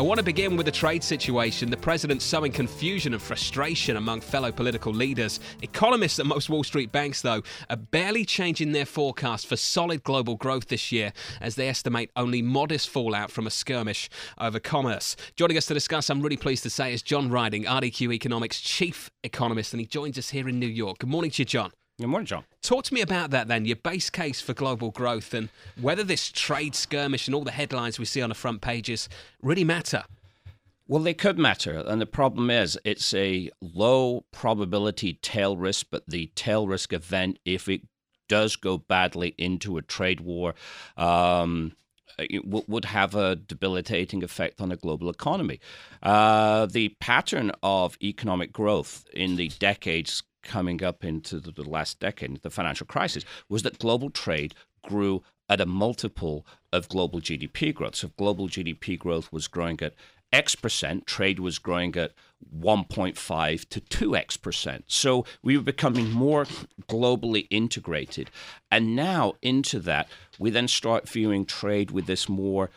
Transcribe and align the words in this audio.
I 0.00 0.02
want 0.02 0.16
to 0.16 0.24
begin 0.24 0.56
with 0.56 0.64
the 0.64 0.72
trade 0.72 1.04
situation. 1.04 1.68
The 1.68 1.76
president 1.76 2.22
sowing 2.22 2.52
confusion 2.52 3.12
and 3.12 3.20
frustration 3.20 3.98
among 3.98 4.22
fellow 4.22 4.50
political 4.50 4.94
leaders. 4.94 5.40
Economists 5.60 6.18
at 6.18 6.24
most 6.24 6.48
Wall 6.48 6.64
Street 6.64 6.90
banks, 6.90 7.20
though, 7.20 7.42
are 7.68 7.76
barely 7.76 8.24
changing 8.24 8.72
their 8.72 8.86
forecast 8.86 9.46
for 9.46 9.56
solid 9.56 10.02
global 10.02 10.36
growth 10.36 10.68
this 10.68 10.90
year 10.90 11.12
as 11.42 11.56
they 11.56 11.68
estimate 11.68 12.10
only 12.16 12.40
modest 12.40 12.88
fallout 12.88 13.30
from 13.30 13.46
a 13.46 13.50
skirmish 13.50 14.08
over 14.38 14.58
commerce. 14.58 15.16
Joining 15.36 15.58
us 15.58 15.66
to 15.66 15.74
discuss, 15.74 16.08
I'm 16.08 16.22
really 16.22 16.38
pleased 16.38 16.62
to 16.62 16.70
say, 16.70 16.94
is 16.94 17.02
John 17.02 17.28
Ryding, 17.28 17.66
RDQ 17.66 18.14
Economics 18.14 18.58
chief 18.58 19.10
economist, 19.22 19.74
and 19.74 19.80
he 19.80 19.86
joins 19.86 20.16
us 20.16 20.30
here 20.30 20.48
in 20.48 20.58
New 20.58 20.66
York. 20.66 21.00
Good 21.00 21.10
morning 21.10 21.30
to 21.32 21.42
you, 21.42 21.44
John. 21.44 21.72
Good 22.00 22.06
morning, 22.06 22.26
John. 22.26 22.44
Talk 22.62 22.84
to 22.84 22.94
me 22.94 23.02
about 23.02 23.30
that 23.32 23.48
then, 23.48 23.66
your 23.66 23.76
base 23.76 24.08
case 24.08 24.40
for 24.40 24.54
global 24.54 24.90
growth 24.90 25.34
and 25.34 25.50
whether 25.78 26.02
this 26.02 26.32
trade 26.32 26.74
skirmish 26.74 27.28
and 27.28 27.34
all 27.34 27.44
the 27.44 27.50
headlines 27.50 27.98
we 27.98 28.06
see 28.06 28.22
on 28.22 28.30
the 28.30 28.34
front 28.34 28.62
pages 28.62 29.06
really 29.42 29.64
matter. 29.64 30.04
Well, 30.88 31.02
they 31.02 31.12
could 31.12 31.38
matter. 31.38 31.84
And 31.86 32.00
the 32.00 32.06
problem 32.06 32.48
is 32.48 32.78
it's 32.86 33.12
a 33.12 33.50
low 33.60 34.24
probability 34.32 35.18
tail 35.20 35.58
risk, 35.58 35.88
but 35.90 36.04
the 36.08 36.30
tail 36.34 36.66
risk 36.66 36.94
event, 36.94 37.38
if 37.44 37.68
it 37.68 37.82
does 38.30 38.56
go 38.56 38.78
badly 38.78 39.34
into 39.36 39.76
a 39.76 39.82
trade 39.82 40.20
war, 40.20 40.54
um, 40.96 41.72
it 42.18 42.46
would 42.46 42.86
have 42.86 43.14
a 43.14 43.36
debilitating 43.36 44.24
effect 44.24 44.62
on 44.62 44.70
the 44.70 44.76
global 44.76 45.10
economy. 45.10 45.60
Uh, 46.02 46.64
the 46.64 46.88
pattern 46.98 47.52
of 47.62 47.98
economic 48.02 48.54
growth 48.54 49.06
in 49.12 49.36
the 49.36 49.48
decades 49.58 50.22
coming 50.42 50.82
up 50.82 51.04
into 51.04 51.38
the, 51.38 51.50
the 51.50 51.68
last 51.68 52.00
decade, 52.00 52.42
the 52.42 52.50
financial 52.50 52.86
crisis, 52.86 53.24
was 53.48 53.62
that 53.62 53.78
global 53.78 54.10
trade 54.10 54.54
grew 54.82 55.22
at 55.48 55.60
a 55.60 55.66
multiple 55.66 56.46
of 56.72 56.88
global 56.88 57.20
GDP 57.20 57.74
growth. 57.74 57.96
So 57.96 58.10
global 58.16 58.48
GDP 58.48 58.98
growth 58.98 59.32
was 59.32 59.48
growing 59.48 59.80
at 59.82 59.94
X 60.32 60.54
percent, 60.54 61.06
trade 61.06 61.40
was 61.40 61.58
growing 61.58 61.96
at 61.96 62.12
1.5 62.56 63.68
to 63.68 63.80
2x 63.80 64.40
percent. 64.40 64.84
So 64.86 65.26
we 65.42 65.56
were 65.56 65.64
becoming 65.64 66.10
more 66.10 66.44
globally 66.88 67.48
integrated. 67.50 68.30
And 68.70 68.94
now, 68.94 69.34
into 69.42 69.80
that, 69.80 70.08
we 70.38 70.50
then 70.50 70.68
start 70.68 71.08
viewing 71.08 71.46
trade 71.46 71.90
with 71.90 72.06
this 72.06 72.28
more 72.28 72.70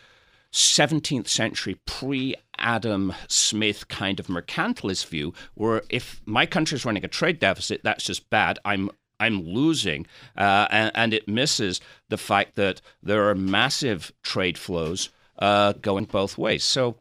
17th 0.54 1.28
century 1.28 1.80
pre 1.86 2.36
Adam 2.58 3.14
Smith 3.28 3.88
kind 3.88 4.20
of 4.20 4.28
mercantilist 4.28 5.08
view, 5.08 5.34
where 5.56 5.82
if 5.90 6.22
my 6.26 6.46
country 6.46 6.76
is 6.76 6.86
running 6.86 7.04
a 7.04 7.10
trade 7.10 7.40
deficit, 7.40 7.82
that's 7.84 8.06
just 8.06 8.30
bad. 8.30 8.60
I'm 8.64 8.90
I'm 9.20 9.44
losing, 9.44 10.06
uh, 10.38 10.68
and, 10.70 10.92
and, 10.96 11.14
it 11.14 11.28
misses 11.28 11.80
the 12.10 12.18
fact 12.18 12.56
that 12.56 12.82
there 13.02 13.30
are 13.30 13.36
massive 13.36 14.12
trade 14.22 14.58
flows 14.58 15.10
uh, 15.40 15.74
going 15.74 16.06
both 16.06 16.38
ways. 16.38 16.64
So 16.64 16.98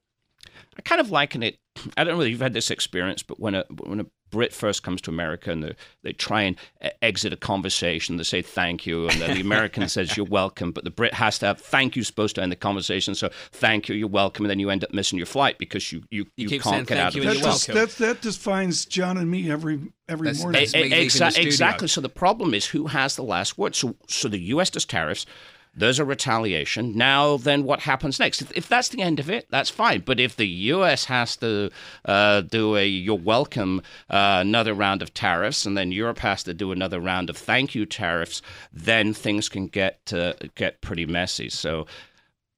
I 0.77 0.83
kind 0.83 1.01
of 1.01 1.11
liken 1.11 1.43
it. 1.43 1.57
I 1.97 2.05
don't 2.05 2.17
know 2.17 2.23
if 2.23 2.31
you've 2.31 2.41
had 2.41 2.53
this 2.53 2.71
experience, 2.71 3.23
but 3.23 3.41
when 3.41 3.55
a 3.55 3.65
when 3.83 4.01
a 4.01 4.07
Brit 4.33 4.53
first 4.53 4.83
comes 4.83 5.01
to 5.03 5.11
America 5.11 5.53
and 5.53 5.63
they, 5.63 5.75
they 6.03 6.13
try 6.13 6.43
and 6.43 6.57
exit 7.01 7.33
a 7.33 7.37
conversation. 7.37 8.17
They 8.17 8.25
say 8.25 8.43
thank 8.43 8.87
you, 8.87 9.07
and 9.09 9.21
then 9.21 9.35
the 9.35 9.41
American 9.41 9.89
says 9.89 10.17
you're 10.17 10.27
welcome, 10.27 10.73
but 10.73 10.83
the 10.83 10.91
Brit 10.91 11.15
has 11.15 11.39
to 11.41 11.47
have 11.47 11.61
thank 11.61 11.95
you 11.95 12.03
supposed 12.03 12.35
to 12.37 12.43
end 12.43 12.51
the 12.51 12.57
conversation. 12.57 13.15
So 13.15 13.31
thank 13.53 13.89
you, 13.89 13.95
you're 13.95 14.09
welcome, 14.09 14.45
and 14.45 14.51
then 14.51 14.59
you 14.59 14.71
end 14.71 14.83
up 14.83 14.93
missing 14.93 15.19
your 15.19 15.27
flight 15.27 15.59
because 15.59 15.93
you 15.93 16.03
you, 16.11 16.27
you, 16.37 16.49
you 16.49 16.61
can't 16.61 16.89
get 16.89 16.99
out 16.99 17.15
of 17.15 17.25
it. 17.25 17.43
That, 17.43 17.75
that, 17.75 17.91
that 17.99 18.21
defines 18.23 18.87
John 18.87 19.19
and 19.19 19.31
me 19.31 19.51
every 19.51 19.93
every 20.09 20.29
that's, 20.29 20.41
morning. 20.41 20.61
That's 20.61 20.75
a, 20.75 20.93
a, 20.93 21.43
exactly. 21.43 21.87
So 21.87 22.01
the 22.01 22.09
problem 22.09 22.55
is 22.55 22.67
who 22.67 22.87
has 22.87 23.15
the 23.15 23.23
last 23.23 23.59
word. 23.59 23.77
So 23.77 23.95
so 24.09 24.29
the 24.29 24.41
U.S. 24.41 24.71
does 24.71 24.87
tariffs. 24.87 25.27
There's 25.75 25.99
a 25.99 26.05
retaliation. 26.05 26.97
Now, 26.97 27.39
then 27.39 27.65
what 27.65 27.81
happens 27.81 28.21
next? 28.21 28.43
If, 28.43 28.53
if 28.55 28.69
that's 28.69 28.91
the 28.91 29.01
end 29.01 29.19
of 29.19 29.31
it, 29.31 29.47
that's 29.51 29.71
fine. 29.71 30.03
But 30.05 30.21
if 30.21 30.37
the 30.37 30.47
U.S. 30.47 31.07
has 31.07 31.35
to 31.37 31.71
uh, 32.05 32.43
do 32.43 32.77
a 32.77 32.87
you're 32.87 33.17
welcome 33.17 33.81
uh, 34.11 34.39
another 34.41 34.75
round 34.75 35.01
of 35.01 35.15
tariffs, 35.15 35.65
and 35.65 35.77
then 35.77 35.91
Europe 35.91 36.19
has 36.19 36.43
to 36.43 36.53
do 36.53 36.73
another 36.73 37.01
round 37.01 37.31
of 37.31 37.39
thank 37.39 37.75
you 37.75 37.87
tariffs, 37.87 38.43
then 38.71 39.15
things 39.15 39.49
can 39.49 39.67
get 39.67 40.13
uh, 40.13 40.35
get 40.55 40.81
pretty 40.83 41.07
messy. 41.07 41.49
So. 41.49 41.87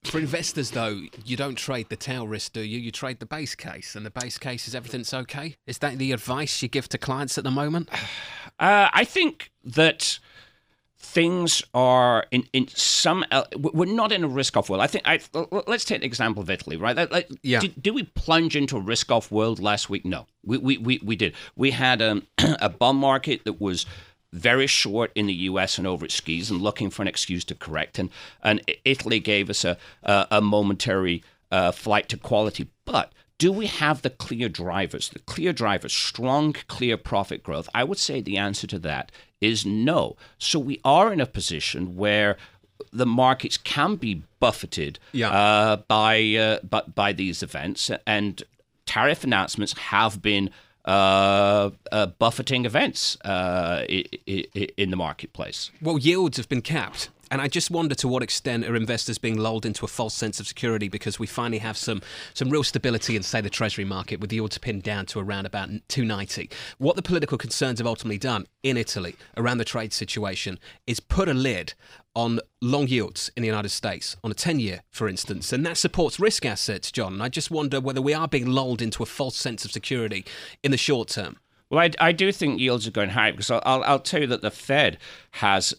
For 0.03 0.19
investors, 0.19 0.73
though, 0.73 1.01
you 1.25 1.35
don't 1.35 1.55
trade 1.55 1.89
the 1.89 1.97
tail 1.97 2.29
risk, 2.29 2.53
do 2.53 2.61
you? 2.61 2.79
You 2.79 2.91
trade 2.91 3.21
the 3.21 3.27
base 3.27 3.55
case, 3.55 3.95
and 3.95 4.05
the 4.05 4.11
base 4.11 4.37
case 4.37 4.69
is 4.69 4.75
everything's 4.75 5.15
okay. 5.15 5.57
Is 5.67 5.79
that 5.79 5.97
the 5.97 6.13
advice 6.13 6.61
you 6.61 6.69
give 6.69 6.91
to 6.91 6.99
clients 6.99 7.39
at 7.39 7.45
the 7.45 7.51
moment? 7.51 7.89
Uh, 8.61 8.89
I 8.93 9.05
think 9.05 9.51
that 9.65 10.21
things 11.05 11.63
are 11.75 12.25
in, 12.31 12.49
in 12.53 12.67
some 12.69 13.25
we're 13.57 13.85
not 13.85 14.11
in 14.11 14.25
a 14.25 14.29
risk 14.29 14.57
off 14.57 14.71
world. 14.71 14.83
I 14.83 14.87
think 14.87 15.05
I, 15.07 15.21
let's 15.67 15.85
take 15.85 15.99
an 15.99 16.03
example 16.03 16.43
of 16.43 16.49
italy 16.49 16.77
right? 16.77 16.97
Like, 17.11 17.29
yeah. 17.43 17.61
did, 17.61 17.81
did, 17.81 17.95
we 17.95 18.05
plunge 18.05 18.57
into 18.57 18.77
a 18.77 18.81
risk 18.81 19.13
off 19.13 19.31
world 19.31 19.61
last 19.61 19.91
week? 19.91 20.05
No. 20.05 20.27
We, 20.45 20.59
we, 20.59 20.79
we, 20.79 21.01
we 21.05 21.15
did. 21.15 21.35
We 21.57 21.73
had 21.73 22.01
um, 22.01 22.27
a 22.39 22.69
bond 22.69 22.99
market 22.99 23.45
that 23.45 23.61
was 23.61 23.87
very 24.33 24.67
short 24.67 25.13
in 25.15 25.27
the 25.27 25.35
us 25.35 25.79
and 25.79 25.87
over 25.87 26.07
its 26.07 26.15
skis 26.15 26.51
and 26.51 26.61
looking 26.61 26.91
for 26.91 27.03
an 27.03 27.09
excuse 27.09 27.45
to 27.45 27.55
correct. 27.55 27.99
And, 27.99 28.11
and 28.43 28.63
italy 28.85 29.21
gave 29.21 29.51
us 29.51 29.65
a, 29.65 29.77
a, 30.03 30.27
a 30.33 30.41
momentary 30.41 31.23
uh, 31.53 31.71
flight 31.71 32.09
to 32.09 32.17
quality. 32.17 32.69
But 32.87 33.13
do 33.39 33.53
we 33.53 33.67
have 33.67 34.03
the 34.03 34.11
clear 34.11 34.49
drivers, 34.49 35.11
the 35.11 35.19
clear 35.19 35.53
drivers, 35.53 35.93
strong, 35.93 36.55
clear 36.67 36.97
profit 36.97 37.43
growth? 37.43 37.69
I 37.75 37.85
would 37.85 37.99
say 37.99 38.21
the 38.21 38.39
answer 38.39 38.67
to 38.69 38.79
that 38.81 39.13
is 39.45 39.67
no. 39.67 40.17
So 40.39 40.59
we 40.59 40.81
are 40.85 41.13
in 41.13 41.21
a 41.21 41.27
position 41.27 41.97
where 41.97 42.37
the 42.93 43.07
markets 43.07 43.57
can 43.57 43.97
be 43.97 44.23
buffeted 44.41 44.99
yeah. 45.13 45.31
uh, 45.31 45.77
by, 45.77 46.35
uh, 46.35 46.59
by 46.69 46.83
by 46.95 47.13
these 47.13 47.43
events, 47.43 47.91
and 48.07 48.43
tariff 48.87 49.25
announcements 49.25 49.73
have 49.79 50.21
been 50.21 50.51
uh, 50.85 51.71
uh, 51.93 52.07
buffeting 52.07 52.65
events 52.65 53.17
uh, 53.25 53.85
in 53.87 54.91
the 54.91 54.97
marketplace. 54.97 55.71
Well, 55.81 55.99
yields 55.99 56.37
have 56.37 56.49
been 56.49 56.63
capped. 56.63 57.09
And 57.31 57.41
I 57.41 57.49
just 57.49 57.71
wonder 57.71 57.95
to 57.97 58.09
what 58.09 58.23
extent 58.23 58.65
are 58.65 58.77
investors 58.77 59.19
being 59.19 59.39
lulled 59.39 59.67
into 59.67 59.85
a 59.85 59.89
false 59.89 60.15
sense 60.15 60.41
of 60.41 60.47
security 60.47 60.89
because 60.89 61.19
we 61.19 61.27
finally 61.27 61.59
have 61.59 61.77
some 61.77 62.03
some 62.35 62.51
real 62.51 62.63
stability 62.63 63.17
in, 63.17 63.23
say, 63.23 63.41
the 63.41 63.51
Treasury 63.51 63.85
market 63.85 64.21
with 64.21 64.31
the 64.31 64.37
yields 64.37 64.59
pinned 64.59 64.83
down 64.83 65.07
to 65.07 65.21
around 65.21 65.47
about 65.47 65.69
290. 65.89 66.51
What 66.79 66.97
the 66.97 67.03
political 67.03 67.39
concerns 67.39 67.79
have 67.79 67.87
ultimately 67.87 68.19
done 68.19 68.47
in 68.63 68.77
Italy 68.77 69.17
around 69.37 69.59
the 69.59 69.65
trade 69.65 69.93
situation 69.93 70.59
is 70.87 71.01
put 71.01 71.29
a 71.29 71.35
lid 71.35 71.75
on 72.15 72.41
long 72.61 72.87
yields 72.87 73.31
in 73.37 73.43
the 73.43 73.49
United 73.49 73.71
States, 73.71 74.17
on 74.23 74.31
a 74.31 74.35
10 74.35 74.61
year, 74.61 74.83
for 74.91 75.09
instance, 75.09 75.53
and 75.53 75.67
that 75.67 75.77
supports 75.77 76.21
risk 76.21 76.47
assets, 76.47 76.93
John. 76.93 77.15
And 77.15 77.23
I 77.23 77.29
just 77.29 77.51
wonder 77.51 77.81
whether 77.81 78.01
we 78.01 78.15
are 78.15 78.29
being 78.29 78.47
lulled 78.47 78.81
into 78.81 79.03
a 79.03 79.07
false 79.07 79.37
sense 79.37 79.65
of 79.65 79.73
security 79.73 80.25
in 80.63 80.71
the 80.71 80.77
short 80.77 81.09
term. 81.09 81.39
Well, 81.71 81.81
I, 81.81 81.91
I 81.99 82.13
do 82.13 82.31
think 82.31 82.61
yields 82.61 82.87
are 82.87 82.93
going 82.93 83.11
high 83.11 83.33
because 83.33 83.51
I'll, 83.51 83.63
I'll 83.65 83.99
tell 83.99 84.21
you 84.21 84.27
that 84.29 84.43
the 84.43 84.51
Fed 84.51 84.99
has 85.33 85.75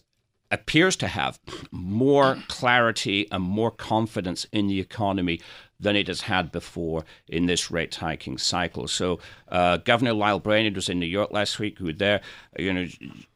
appears 0.50 0.96
to 0.96 1.08
have 1.08 1.38
more 1.70 2.38
clarity 2.48 3.26
and 3.30 3.42
more 3.42 3.70
confidence 3.70 4.46
in 4.52 4.66
the 4.66 4.80
economy 4.80 5.40
than 5.78 5.96
it 5.96 6.08
has 6.08 6.22
had 6.22 6.50
before 6.52 7.04
in 7.28 7.46
this 7.46 7.70
rate 7.70 7.96
hiking 7.96 8.38
cycle. 8.38 8.88
So, 8.88 9.18
uh, 9.48 9.78
Governor 9.78 10.14
Lael 10.14 10.40
Brainard 10.40 10.74
was 10.74 10.88
in 10.88 10.98
New 10.98 11.06
York 11.06 11.30
last 11.32 11.58
week. 11.58 11.78
Who 11.78 11.86
was 11.86 11.96
there? 11.96 12.20
You 12.58 12.72
know, 12.72 12.86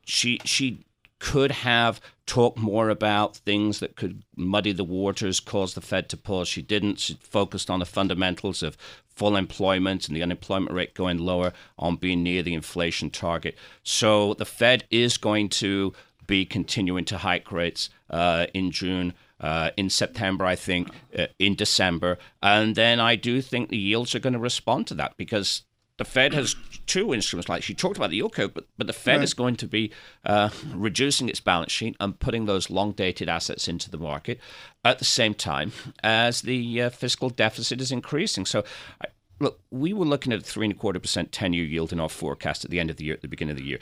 she 0.05 0.41
she 0.45 0.85
could 1.19 1.51
have 1.51 2.01
talked 2.25 2.59
more 2.59 2.89
about 2.89 3.37
things 3.37 3.81
that 3.81 3.95
could 3.95 4.23
muddy 4.37 4.73
the 4.73 4.85
waters, 4.85 5.39
cause 5.39 5.75
the 5.75 5.81
Fed 5.81 6.09
to 6.09 6.17
pause. 6.17 6.49
She 6.49 6.63
didn't. 6.63 6.99
She 6.99 7.19
focused 7.21 7.69
on 7.69 7.79
the 7.79 7.85
fundamentals 7.85 8.63
of 8.63 8.79
full 9.07 9.37
employment 9.37 10.09
and 10.09 10.17
the 10.17 10.23
unemployment 10.23 10.73
rate 10.73 10.95
going 10.95 11.19
lower, 11.19 11.53
on 11.79 11.97
being 11.97 12.23
near 12.23 12.43
the 12.43 12.55
inflation 12.55 13.11
target. 13.11 13.55
So 13.83 14.33
the 14.35 14.47
Fed 14.47 14.85
is 14.91 15.19
going 15.19 15.51
to 15.51 15.93
be 16.31 16.47
continuing 16.47 17.05
to 17.05 17.19
hike 17.19 17.51
rates 17.51 17.91
uh, 18.09 18.47
in 18.55 18.71
June. 18.71 19.13
Uh, 19.41 19.71
in 19.79 19.89
September, 19.89 20.45
I 20.45 20.55
think, 20.55 20.91
uh, 21.19 21.29
in 21.39 21.55
December. 21.55 22.19
And 22.43 22.77
then 22.77 23.01
I 23.01 23.17
do 23.17 23.41
think 23.41 23.71
the 23.71 23.79
yields 23.79 24.15
are 24.15 24.19
going 24.19 24.35
to 24.35 24.39
respond 24.39 24.87
to 24.89 24.95
that 24.97 25.17
because 25.17 25.63
the 25.97 26.05
Fed 26.05 26.35
has 26.35 26.57
two 26.85 27.15
instruments. 27.15 27.49
Like 27.49 27.63
she 27.63 27.73
talked 27.73 27.97
about 27.97 28.11
the 28.11 28.17
yield 28.17 28.35
curve, 28.35 28.53
but, 28.53 28.67
but 28.77 28.87
the 28.87 28.93
Fed 28.93 29.17
right. 29.17 29.25
is 29.25 29.33
going 29.33 29.57
to 29.57 29.67
be 29.67 29.93
uh, 30.27 30.51
reducing 30.75 31.31
its 31.31 31.41
balance 31.41 31.73
sheet 31.73 31.97
and 32.01 32.21
putting 32.21 32.45
those 32.45 32.69
long 32.69 32.93
dated 32.93 33.31
assets 33.31 33.67
into 33.67 33.91
the 33.91 33.97
market 33.97 34.39
at 34.85 34.99
the 34.99 35.07
same 35.07 35.33
time 35.33 35.73
as 36.03 36.43
the 36.43 36.83
uh, 36.83 36.91
fiscal 36.91 37.31
deficit 37.31 37.81
is 37.81 37.91
increasing. 37.91 38.45
So, 38.45 38.63
I, 39.03 39.07
look, 39.39 39.61
we 39.71 39.95
were 39.95 40.05
looking 40.05 40.35
at 40.35 40.41
a 40.41 40.43
three 40.43 40.67
and 40.67 40.75
a 40.75 40.79
quarter 40.79 41.01
percent 41.01 41.33
10 41.33 41.55
year 41.55 41.65
yield 41.65 41.95
in 41.95 41.99
our 42.01 42.11
forecast 42.11 42.63
at 42.63 42.71
the 42.71 42.79
end 42.79 42.91
of 42.91 42.99
the 42.99 43.05
year, 43.05 43.15
at 43.15 43.23
the 43.23 43.29
beginning 43.29 43.53
of 43.53 43.57
the 43.57 43.69
year 43.69 43.79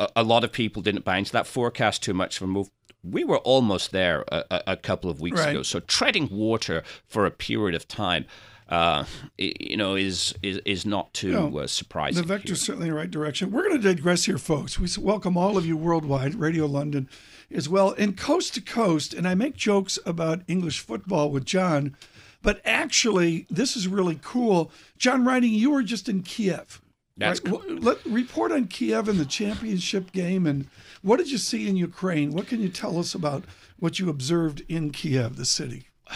a, 0.00 0.08
a, 0.16 0.22
lot 0.24 0.42
of 0.42 0.50
people 0.50 0.82
didn't 0.82 1.04
buy 1.04 1.18
into 1.18 1.32
that 1.32 1.46
forecast 1.46 2.02
too 2.02 2.14
much 2.14 2.38
of 2.38 2.44
a 2.44 2.46
move. 2.48 2.70
We 3.02 3.24
were 3.24 3.38
almost 3.38 3.92
there 3.92 4.24
a, 4.28 4.62
a 4.66 4.76
couple 4.76 5.10
of 5.10 5.20
weeks 5.20 5.40
right. 5.40 5.50
ago. 5.50 5.62
So 5.62 5.80
treading 5.80 6.28
water 6.30 6.82
for 7.06 7.24
a 7.24 7.30
period 7.30 7.74
of 7.74 7.86
time 7.86 8.26
uh, 8.70 9.04
you 9.36 9.76
know, 9.76 9.96
is 9.96 10.32
is 10.42 10.60
is 10.64 10.86
not 10.86 11.12
too 11.12 11.32
no, 11.32 11.58
uh, 11.58 11.66
surprising. 11.66 12.22
The 12.22 12.28
vector's 12.28 12.60
certainly 12.60 12.86
in 12.86 12.94
the 12.94 12.98
right 12.98 13.10
direction. 13.10 13.50
We're 13.50 13.68
going 13.68 13.82
to 13.82 13.94
digress 13.94 14.24
here, 14.24 14.38
folks. 14.38 14.78
We 14.78 14.88
welcome 14.96 15.36
all 15.36 15.58
of 15.58 15.66
you 15.66 15.76
worldwide, 15.76 16.36
Radio 16.36 16.66
London, 16.66 17.08
as 17.50 17.68
well, 17.68 17.94
and 17.98 18.16
coast 18.16 18.54
to 18.54 18.60
coast. 18.60 19.12
And 19.12 19.26
I 19.26 19.34
make 19.34 19.56
jokes 19.56 19.98
about 20.06 20.42
English 20.46 20.78
football 20.78 21.32
with 21.32 21.44
John, 21.44 21.96
but 22.42 22.60
actually, 22.64 23.46
this 23.50 23.76
is 23.76 23.88
really 23.88 24.20
cool. 24.22 24.70
John 24.96 25.24
Ryding, 25.24 25.50
you 25.50 25.72
were 25.72 25.82
just 25.82 26.08
in 26.08 26.22
Kiev. 26.22 26.80
That's 27.20 27.40
right? 27.44 27.52
cool. 27.52 27.76
Let 27.76 28.04
report 28.06 28.50
on 28.50 28.66
Kiev 28.66 29.08
and 29.08 29.18
the 29.18 29.26
championship 29.26 30.10
game, 30.12 30.46
and 30.46 30.66
what 31.02 31.18
did 31.18 31.30
you 31.30 31.38
see 31.38 31.68
in 31.68 31.76
Ukraine? 31.76 32.32
What 32.32 32.46
can 32.46 32.60
you 32.60 32.68
tell 32.68 32.98
us 32.98 33.14
about 33.14 33.44
what 33.78 33.98
you 33.98 34.08
observed 34.08 34.62
in 34.68 34.90
Kiev, 34.90 35.36
the 35.36 35.44
city? 35.44 35.88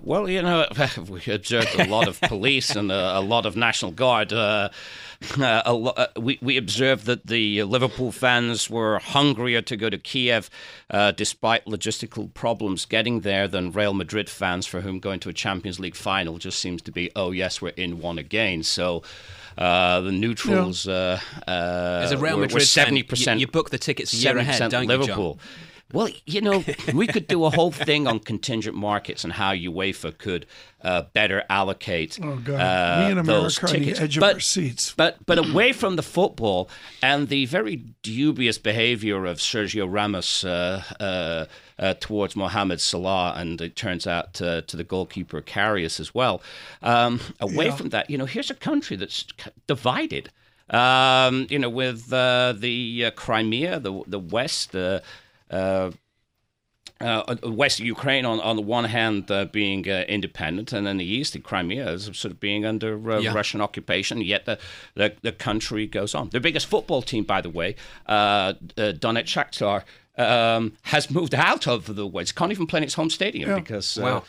Well, 0.00 0.28
you 0.28 0.42
know, 0.42 0.66
we 1.08 1.22
observed 1.32 1.80
a 1.80 1.86
lot 1.86 2.08
of 2.08 2.20
police 2.20 2.76
and 2.76 2.92
a, 2.92 3.18
a 3.18 3.20
lot 3.20 3.46
of 3.46 3.56
National 3.56 3.90
Guard. 3.90 4.34
Uh, 4.34 4.68
uh, 5.38 5.62
lo- 5.72 5.94
uh, 5.96 6.08
we, 6.20 6.38
we 6.42 6.58
observed 6.58 7.06
that 7.06 7.26
the 7.26 7.62
Liverpool 7.62 8.12
fans 8.12 8.68
were 8.68 8.98
hungrier 8.98 9.62
to 9.62 9.78
go 9.78 9.88
to 9.88 9.96
Kiev, 9.96 10.50
uh, 10.90 11.12
despite 11.12 11.64
logistical 11.64 12.34
problems 12.34 12.84
getting 12.84 13.20
there, 13.20 13.48
than 13.48 13.72
Real 13.72 13.94
Madrid 13.94 14.28
fans, 14.28 14.66
for 14.66 14.82
whom 14.82 14.98
going 14.98 15.20
to 15.20 15.30
a 15.30 15.32
Champions 15.32 15.80
League 15.80 15.96
final 15.96 16.36
just 16.36 16.58
seems 16.58 16.82
to 16.82 16.92
be, 16.92 17.10
oh, 17.16 17.30
yes, 17.30 17.62
we're 17.62 17.68
in 17.70 17.98
one 17.98 18.18
again. 18.18 18.62
So. 18.62 19.02
Uh, 19.56 20.00
the 20.00 20.12
neutrals. 20.12 20.86
Yeah. 20.86 21.20
Uh, 21.46 21.50
uh, 21.50 22.00
As 22.04 22.12
a 22.12 22.18
Real 22.18 22.38
Madrid 22.38 22.62
seventy 22.62 23.02
percent. 23.02 23.40
You, 23.40 23.46
you, 23.46 23.52
book 23.52 23.70
the 23.70 23.78
tickets 23.78 24.12
a 24.12 24.16
year 24.16 24.36
ahead, 24.36 24.70
don't 24.70 24.86
Liverpool. 24.86 25.08
you, 25.26 25.34
John? 25.34 25.73
Well, 25.92 26.08
you 26.26 26.40
know, 26.40 26.64
we 26.94 27.06
could 27.06 27.28
do 27.28 27.44
a 27.44 27.50
whole 27.50 27.70
thing 27.70 28.06
on 28.06 28.18
contingent 28.18 28.76
markets 28.76 29.22
and 29.22 29.32
how 29.32 29.52
UEFA 29.52 30.16
could 30.18 30.46
uh, 30.82 31.02
better 31.12 31.44
allocate 31.48 32.18
oh, 32.22 32.36
God. 32.36 32.60
Uh, 32.60 33.04
Me 33.04 33.10
and 33.12 33.20
America 33.20 33.42
those 33.42 33.58
tickets. 33.58 34.00
edge 34.00 34.18
but, 34.18 34.30
of 34.30 34.34
our 34.36 34.40
seats. 34.40 34.94
But, 34.96 35.24
but 35.24 35.38
away 35.38 35.72
from 35.72 35.96
the 35.96 36.02
football 36.02 36.68
and 37.02 37.28
the 37.28 37.46
very 37.46 37.76
dubious 38.02 38.58
behavior 38.58 39.24
of 39.24 39.38
Sergio 39.38 39.86
Ramos 39.90 40.44
uh, 40.44 40.82
uh, 40.98 41.46
uh 41.78 41.94
towards 42.00 42.34
Mohamed 42.34 42.80
Salah, 42.80 43.34
and 43.36 43.60
it 43.60 43.76
turns 43.76 44.06
out 44.06 44.34
to 44.34 44.64
the 44.66 44.84
goalkeeper 44.84 45.40
Karius 45.40 46.00
as 46.00 46.14
well. 46.14 46.42
Um, 46.82 47.20
away 47.40 47.66
yeah. 47.66 47.76
from 47.76 47.90
that, 47.90 48.10
you 48.10 48.18
know, 48.18 48.26
here's 48.26 48.50
a 48.50 48.54
country 48.54 48.96
that's 48.96 49.26
divided. 49.66 50.30
Um, 50.70 51.46
you 51.50 51.58
know, 51.58 51.68
with 51.68 52.12
uh, 52.12 52.54
the 52.56 53.06
uh, 53.06 53.10
Crimea, 53.10 53.80
the 53.80 54.02
the 54.06 54.18
West, 54.18 54.74
uh, 54.74 55.00
uh, 55.50 55.90
uh, 57.00 57.36
West 57.42 57.80
Ukraine, 57.80 58.24
on, 58.24 58.40
on 58.40 58.56
the 58.56 58.62
one 58.62 58.84
hand, 58.84 59.30
uh, 59.30 59.46
being 59.46 59.88
uh, 59.88 60.04
independent, 60.08 60.72
and 60.72 60.86
then 60.86 60.96
the 60.96 61.04
east, 61.04 61.34
in 61.34 61.42
Crimea, 61.42 61.90
is 61.90 62.04
sort 62.04 62.32
of 62.32 62.40
being 62.40 62.64
under 62.64 63.10
uh, 63.10 63.18
yeah. 63.18 63.34
Russian 63.34 63.60
occupation. 63.60 64.20
Yet 64.20 64.46
the, 64.46 64.58
the, 64.94 65.14
the 65.22 65.32
country 65.32 65.86
goes 65.86 66.14
on. 66.14 66.30
The 66.30 66.40
biggest 66.40 66.66
football 66.66 67.02
team, 67.02 67.24
by 67.24 67.40
the 67.40 67.50
way, 67.50 67.74
uh, 68.06 68.54
Donetsk 68.76 69.26
Shakhtar, 69.26 69.82
um, 70.16 70.74
has 70.82 71.10
moved 71.10 71.34
out 71.34 71.66
of 71.66 71.94
the 71.94 72.06
West. 72.06 72.36
Can't 72.36 72.52
even 72.52 72.66
play 72.66 72.78
in 72.78 72.84
its 72.84 72.94
home 72.94 73.10
stadium 73.10 73.50
yeah. 73.50 73.58
because 73.58 73.98
wow. 73.98 74.22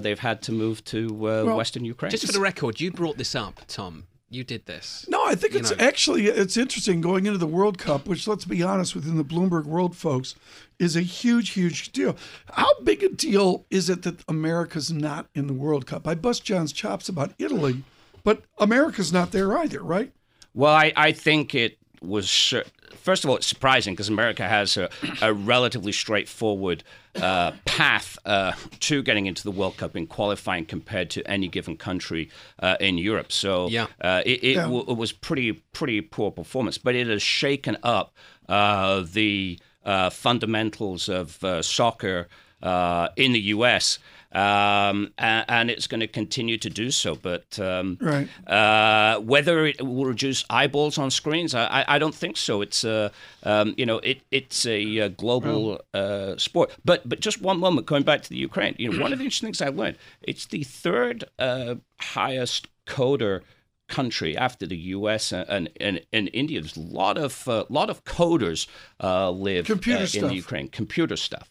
they've 0.00 0.18
had 0.18 0.42
to 0.42 0.52
move 0.52 0.84
to 0.86 1.12
well, 1.12 1.56
Western 1.56 1.84
Ukraine. 1.84 2.10
Just 2.10 2.26
for 2.26 2.32
the 2.32 2.40
record, 2.40 2.80
you 2.80 2.90
brought 2.90 3.18
this 3.18 3.34
up, 3.36 3.60
Tom 3.68 4.06
you 4.30 4.44
did 4.44 4.66
this. 4.66 5.04
No, 5.08 5.26
I 5.26 5.34
think 5.34 5.54
it's 5.54 5.72
know. 5.72 5.84
actually 5.84 6.26
it's 6.26 6.56
interesting 6.56 7.00
going 7.00 7.26
into 7.26 7.38
the 7.38 7.46
World 7.46 7.78
Cup, 7.78 8.06
which 8.06 8.28
let's 8.28 8.44
be 8.44 8.62
honest, 8.62 8.94
within 8.94 9.16
the 9.16 9.24
Bloomberg 9.24 9.64
world, 9.64 9.96
folks, 9.96 10.36
is 10.78 10.94
a 10.94 11.00
huge, 11.00 11.50
huge 11.50 11.90
deal. 11.90 12.16
How 12.54 12.68
big 12.84 13.02
a 13.02 13.08
deal 13.08 13.66
is 13.70 13.90
it 13.90 14.02
that 14.02 14.22
America's 14.28 14.92
not 14.92 15.26
in 15.34 15.48
the 15.48 15.52
World 15.52 15.84
Cup? 15.86 16.06
I 16.06 16.14
bust 16.14 16.44
John's 16.44 16.72
chops 16.72 17.08
about 17.08 17.34
Italy, 17.38 17.82
but 18.22 18.44
America's 18.58 19.12
not 19.12 19.32
there 19.32 19.58
either, 19.58 19.82
right? 19.82 20.12
Well, 20.54 20.74
I, 20.74 20.92
I 20.96 21.12
think 21.12 21.54
it 21.54 21.78
was 22.00 22.54
first 23.00 23.24
of 23.24 23.30
all, 23.30 23.36
it's 23.36 23.46
surprising 23.46 23.94
because 23.94 24.08
America 24.08 24.46
has 24.46 24.76
a, 24.76 24.88
a 25.20 25.32
relatively 25.32 25.92
straightforward 25.92 26.84
uh, 27.16 27.52
path 27.64 28.18
uh, 28.24 28.52
to 28.80 29.02
getting 29.02 29.26
into 29.26 29.42
the 29.42 29.50
World 29.50 29.76
Cup 29.76 29.96
in 29.96 30.06
qualifying 30.06 30.64
compared 30.64 31.10
to 31.10 31.26
any 31.26 31.48
given 31.48 31.76
country 31.76 32.30
uh, 32.60 32.76
in 32.80 32.98
Europe. 32.98 33.32
So 33.32 33.68
yeah. 33.68 33.86
Uh, 34.00 34.22
it, 34.24 34.44
it, 34.44 34.54
yeah. 34.56 34.62
w- 34.62 34.84
it, 34.86 34.96
was 34.96 35.12
pretty 35.12 35.52
pretty 35.52 36.00
poor 36.00 36.30
performance, 36.30 36.78
but 36.78 36.94
it 36.94 37.06
has 37.06 37.22
shaken 37.22 37.76
up 37.82 38.14
uh, 38.48 39.04
the 39.12 39.58
uh, 39.84 40.10
fundamentals 40.10 41.08
of 41.08 41.38
soccer 41.64 42.28
in 42.62 43.32
the 43.32 43.40
U.S 43.40 43.98
um, 44.32 45.12
and, 45.18 45.44
and, 45.48 45.70
it's 45.70 45.86
going 45.88 46.00
to 46.00 46.06
continue 46.06 46.56
to 46.58 46.70
do 46.70 46.90
so. 46.90 47.16
But 47.16 47.58
um, 47.58 47.98
right. 48.00 48.28
uh, 48.46 49.18
whether 49.20 49.66
it 49.66 49.84
will 49.84 50.04
reduce 50.04 50.44
eyeballs 50.48 50.98
on 50.98 51.10
screens, 51.10 51.54
I, 51.54 51.84
I 51.88 51.98
don't 51.98 52.14
think 52.14 52.36
so. 52.36 52.62
It's 52.62 52.84
a 52.84 53.12
uh, 53.44 53.48
um, 53.48 53.74
you 53.76 53.86
know 53.86 53.98
it, 53.98 54.20
it's 54.30 54.66
a, 54.66 55.00
uh, 55.00 55.08
global 55.08 55.80
uh, 55.94 56.36
sport. 56.36 56.76
But 56.84 57.08
but 57.08 57.20
just 57.20 57.42
one 57.42 57.58
moment, 57.58 57.86
going 57.86 58.04
back 58.04 58.22
to 58.22 58.28
the 58.28 58.36
Ukraine, 58.36 58.76
you 58.78 58.92
know 58.92 59.02
one 59.02 59.12
of 59.12 59.18
the 59.18 59.24
interesting 59.24 59.48
things 59.48 59.62
I 59.62 59.68
learned, 59.68 59.98
it's 60.22 60.46
the 60.46 60.62
third 60.62 61.24
uh, 61.38 61.76
highest 61.98 62.68
coder 62.86 63.42
country 63.88 64.36
after 64.36 64.66
the 64.66 64.76
U.S. 64.76 65.32
and 65.32 65.68
and, 65.80 66.00
and 66.12 66.30
India. 66.32 66.60
There's 66.60 66.76
a 66.76 66.80
lot 66.80 67.18
of 67.18 67.46
uh, 67.48 67.64
lot 67.68 67.90
of 67.90 68.04
coders 68.04 68.66
uh, 69.02 69.30
live 69.30 69.66
uh, 69.68 69.74
in 69.74 70.28
the 70.28 70.34
Ukraine. 70.34 70.68
Computer 70.68 71.16
stuff. 71.16 71.50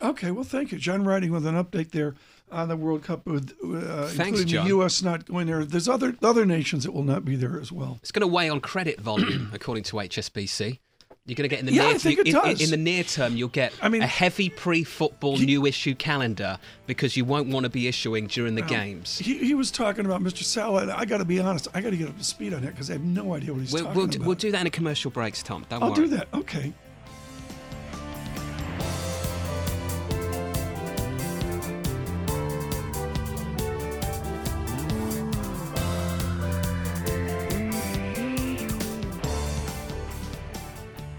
Okay, 0.00 0.30
well, 0.30 0.44
thank 0.44 0.70
you, 0.72 0.78
John. 0.78 1.04
Ryding 1.04 1.30
with 1.30 1.46
an 1.46 1.56
update 1.56 1.90
there 1.90 2.14
on 2.50 2.68
the 2.68 2.76
World 2.76 3.02
Cup, 3.02 3.26
with 3.26 3.52
uh, 3.64 4.06
Thanks, 4.06 4.18
including 4.18 4.46
John. 4.46 4.64
the 4.64 4.68
U.S. 4.68 5.02
not 5.02 5.26
going 5.26 5.46
there. 5.46 5.64
There's 5.64 5.88
other 5.88 6.16
other 6.22 6.46
nations 6.46 6.84
that 6.84 6.92
will 6.92 7.02
not 7.02 7.24
be 7.24 7.36
there 7.36 7.60
as 7.60 7.72
well. 7.72 7.98
It's 8.00 8.12
going 8.12 8.20
to 8.20 8.32
weigh 8.32 8.48
on 8.48 8.60
credit 8.60 9.00
volume, 9.00 9.50
according 9.54 9.84
to 9.84 9.96
HSBC. 9.96 10.78
You're 11.26 11.34
going 11.34 11.48
to 11.48 11.54
get 11.54 11.60
in 11.60 11.66
the 11.66 11.74
yeah, 11.74 11.82
near 11.82 11.94
I 11.94 11.98
think 11.98 12.20
it 12.20 12.26
in, 12.26 12.32
does. 12.32 12.60
in 12.62 12.70
the 12.70 12.78
near 12.78 13.04
term. 13.04 13.36
You'll 13.36 13.48
get 13.48 13.74
I 13.82 13.90
mean, 13.90 14.00
a 14.00 14.06
heavy 14.06 14.48
pre-football 14.48 15.36
he, 15.36 15.44
new 15.44 15.66
issue 15.66 15.94
calendar 15.94 16.58
because 16.86 17.18
you 17.18 17.26
won't 17.26 17.48
want 17.48 17.64
to 17.64 17.70
be 17.70 17.86
issuing 17.86 18.28
during 18.28 18.54
the 18.54 18.62
games. 18.62 19.18
He, 19.18 19.36
he 19.36 19.52
was 19.52 19.70
talking 19.70 20.06
about 20.06 20.22
Mr. 20.22 20.42
Salah. 20.42 20.90
I 20.96 21.04
got 21.04 21.18
to 21.18 21.26
be 21.26 21.38
honest. 21.38 21.68
I 21.74 21.82
got 21.82 21.90
to 21.90 21.98
get 21.98 22.08
up 22.08 22.16
to 22.16 22.24
speed 22.24 22.54
on 22.54 22.62
that 22.62 22.70
because 22.70 22.88
I 22.88 22.94
have 22.94 23.04
no 23.04 23.34
idea 23.34 23.52
what 23.52 23.60
he's 23.60 23.72
we'll, 23.74 23.82
talking 23.84 23.96
we'll, 23.96 24.06
about. 24.06 24.26
We'll 24.26 24.36
do 24.36 24.52
that 24.52 24.62
in 24.62 24.68
a 24.68 24.70
commercial 24.70 25.10
breaks, 25.10 25.42
Tom. 25.42 25.66
Don't 25.68 25.82
I'll 25.82 25.90
worry. 25.90 25.96
do 25.96 26.16
that. 26.16 26.28
Okay. 26.32 26.72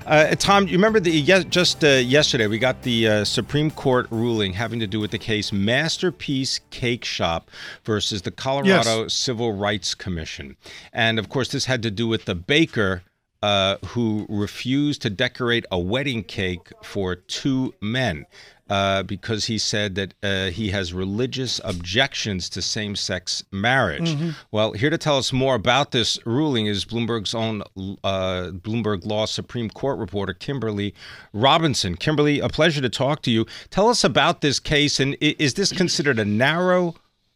Uh, 0.10 0.34
Tom, 0.34 0.66
you 0.66 0.74
remember 0.74 1.00
the 1.00 1.22
just 1.22 1.84
uh, 1.84 1.88
yesterday 1.88 2.48
we 2.48 2.58
got 2.58 2.82
the 2.82 3.08
uh, 3.08 3.24
Supreme 3.24 3.70
Court 3.70 4.08
ruling 4.10 4.54
having 4.54 4.80
to 4.80 4.88
do 4.88 5.00
with 5.00 5.12
the 5.12 5.20
case 5.20 5.54
Masterpiece 5.54 6.62
Cake 6.72 7.06
Shop 7.06 7.52
versus 7.84 8.24
the 8.24 8.32
Colorado 8.32 9.04
yes. 9.04 9.14
Civil 9.14 9.54
Rights 9.54 9.94
Commission, 9.94 10.58
and 10.92 11.20
of 11.20 11.30
course 11.30 11.50
this 11.50 11.66
had 11.66 11.84
to 11.84 11.92
do 11.92 12.08
with 12.08 12.26
the 12.26 12.34
baker 12.34 13.04
uh, 13.42 13.78
who 13.88 14.26
refused 14.30 15.02
to 15.02 15.10
decorate 15.10 15.66
a 15.72 15.80
wedding 15.80 16.24
cake 16.24 16.70
for 16.84 17.16
two 17.16 17.74
men 17.82 18.26
uh, 18.70 19.02
because 19.04 19.46
he 19.46 19.58
said 19.58 19.96
that 19.96 20.14
uh, 20.22 20.52
he 20.52 20.70
has 20.70 20.94
religious 20.94 21.60
objections 21.64 22.50
to 22.50 22.62
same 22.62 22.96
sex 22.96 23.44
marriage. 23.52 24.12
Mm-hmm. 24.12 24.30
Well, 24.52 24.74
here 24.74 24.90
to 24.90 24.98
tell 24.98 25.18
us 25.18 25.34
more 25.34 25.56
about 25.56 25.92
this 25.92 26.20
ruling 26.26 26.68
is 26.68 26.86
Bloomberg's 26.86 27.34
own 27.34 27.64
uh, 28.04 28.52
Bloomberg 28.52 29.06
Law 29.06 29.26
Supreme 29.26 29.70
Court 29.70 29.98
reporter, 29.98 30.34
Kimberly 30.34 30.94
Robinson. 31.34 31.96
Kimberly, 31.96 32.40
a 32.40 32.50
pleasure 32.50 32.82
to 32.82 32.90
talk 32.90 33.22
to 33.24 33.32
you. 33.32 33.46
Tell 33.72 33.88
us 33.88 34.04
about 34.04 34.42
this 34.42 34.60
case, 34.60 35.00
and 35.00 35.18
is 35.20 35.56
this 35.56 35.72
considered 35.72 36.20
a 36.20 36.26
narrow 36.26 36.96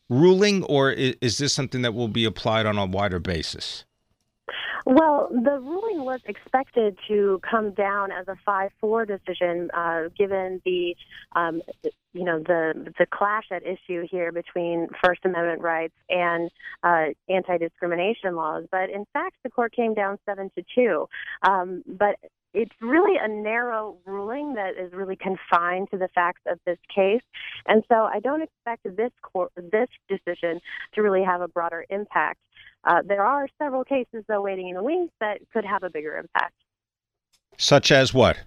ruling, 0.09 0.63
or 0.65 0.91
is 0.91 1.39
this 1.39 1.53
something 1.53 1.81
that 1.81 1.93
will 1.93 2.07
be 2.07 2.25
applied 2.25 2.65
on 2.65 2.77
a 2.77 2.85
wider 2.85 3.19
basis? 3.19 3.85
Well, 4.85 5.29
the 5.31 5.59
ruling 5.59 6.03
was 6.03 6.19
expected 6.25 6.97
to 7.07 7.39
come 7.49 7.71
down 7.71 8.11
as 8.11 8.27
a 8.27 8.35
five-four 8.45 9.05
decision, 9.05 9.69
uh, 9.73 10.09
given 10.17 10.61
the, 10.65 10.95
um, 11.35 11.61
you 12.13 12.23
know, 12.23 12.39
the 12.39 12.93
the 12.99 13.05
clash 13.05 13.45
at 13.51 13.63
issue 13.63 14.05
here 14.09 14.31
between 14.31 14.87
First 15.03 15.21
Amendment 15.23 15.61
rights 15.61 15.95
and 16.09 16.51
uh, 16.83 17.05
anti-discrimination 17.29 18.35
laws. 18.35 18.65
But 18.71 18.89
in 18.89 19.05
fact, 19.13 19.37
the 19.43 19.49
court 19.49 19.73
came 19.73 19.93
down 19.93 20.17
seven 20.25 20.51
to 20.57 20.63
two. 20.75 21.07
Um, 21.43 21.83
but 21.87 22.17
it's 22.53 22.75
really 22.81 23.17
a 23.19 23.27
narrow 23.27 23.97
ruling 24.05 24.53
that 24.53 24.77
is 24.77 24.93
really 24.93 25.15
confined 25.15 25.89
to 25.91 25.97
the 25.97 26.07
facts 26.13 26.41
of 26.47 26.59
this 26.65 26.77
case, 26.93 27.23
and 27.65 27.83
so 27.89 27.95
I 27.95 28.19
don't 28.19 28.43
expect 28.43 28.83
this 28.95 29.11
court, 29.23 29.51
this 29.55 29.89
decision 30.07 30.59
to 30.93 31.01
really 31.01 31.23
have 31.23 31.41
a 31.41 31.47
broader 31.47 31.85
impact. 31.89 32.39
Uh, 32.85 33.01
there 33.05 33.25
are 33.25 33.47
several 33.59 33.83
cases, 33.83 34.23
though, 34.27 34.41
waiting 34.41 34.69
in 34.69 34.75
the 34.75 34.83
wings 34.83 35.09
that 35.19 35.39
could 35.51 35.65
have 35.65 35.83
a 35.83 35.89
bigger 35.89 36.17
impact. 36.17 36.53
Such 37.57 37.91
as 37.91 38.13
what? 38.13 38.37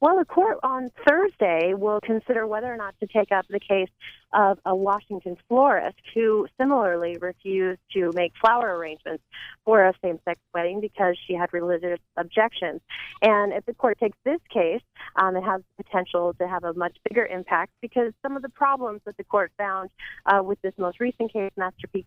Well, 0.00 0.16
the 0.18 0.24
court 0.24 0.58
on 0.62 0.90
Thursday 1.06 1.74
will 1.74 2.00
consider 2.00 2.46
whether 2.46 2.72
or 2.72 2.76
not 2.76 2.94
to 3.00 3.06
take 3.06 3.30
up 3.32 3.46
the 3.48 3.60
case 3.60 3.90
of 4.32 4.58
a 4.64 4.74
Washington 4.74 5.36
florist 5.46 5.98
who 6.14 6.46
similarly 6.58 7.18
refused 7.20 7.80
to 7.92 8.10
make 8.14 8.32
flower 8.40 8.78
arrangements 8.78 9.22
for 9.66 9.84
a 9.84 9.92
same 10.02 10.18
sex 10.24 10.40
wedding 10.54 10.80
because 10.80 11.18
she 11.26 11.34
had 11.34 11.52
religious 11.52 11.98
objections. 12.16 12.80
And 13.20 13.52
if 13.52 13.66
the 13.66 13.74
court 13.74 13.98
takes 13.98 14.16
this 14.24 14.40
case, 14.50 14.80
um, 15.16 15.36
it 15.36 15.42
has 15.42 15.60
the 15.76 15.84
potential 15.84 16.34
to 16.40 16.48
have 16.48 16.64
a 16.64 16.72
much 16.72 16.96
bigger 17.06 17.26
impact 17.26 17.72
because 17.82 18.14
some 18.22 18.36
of 18.36 18.42
the 18.42 18.48
problems 18.48 19.02
that 19.04 19.18
the 19.18 19.24
court 19.24 19.52
found 19.58 19.90
uh, 20.24 20.42
with 20.42 20.62
this 20.62 20.72
most 20.78 20.98
recent 20.98 21.30
case, 21.30 21.52
Masterpiece 21.58 22.06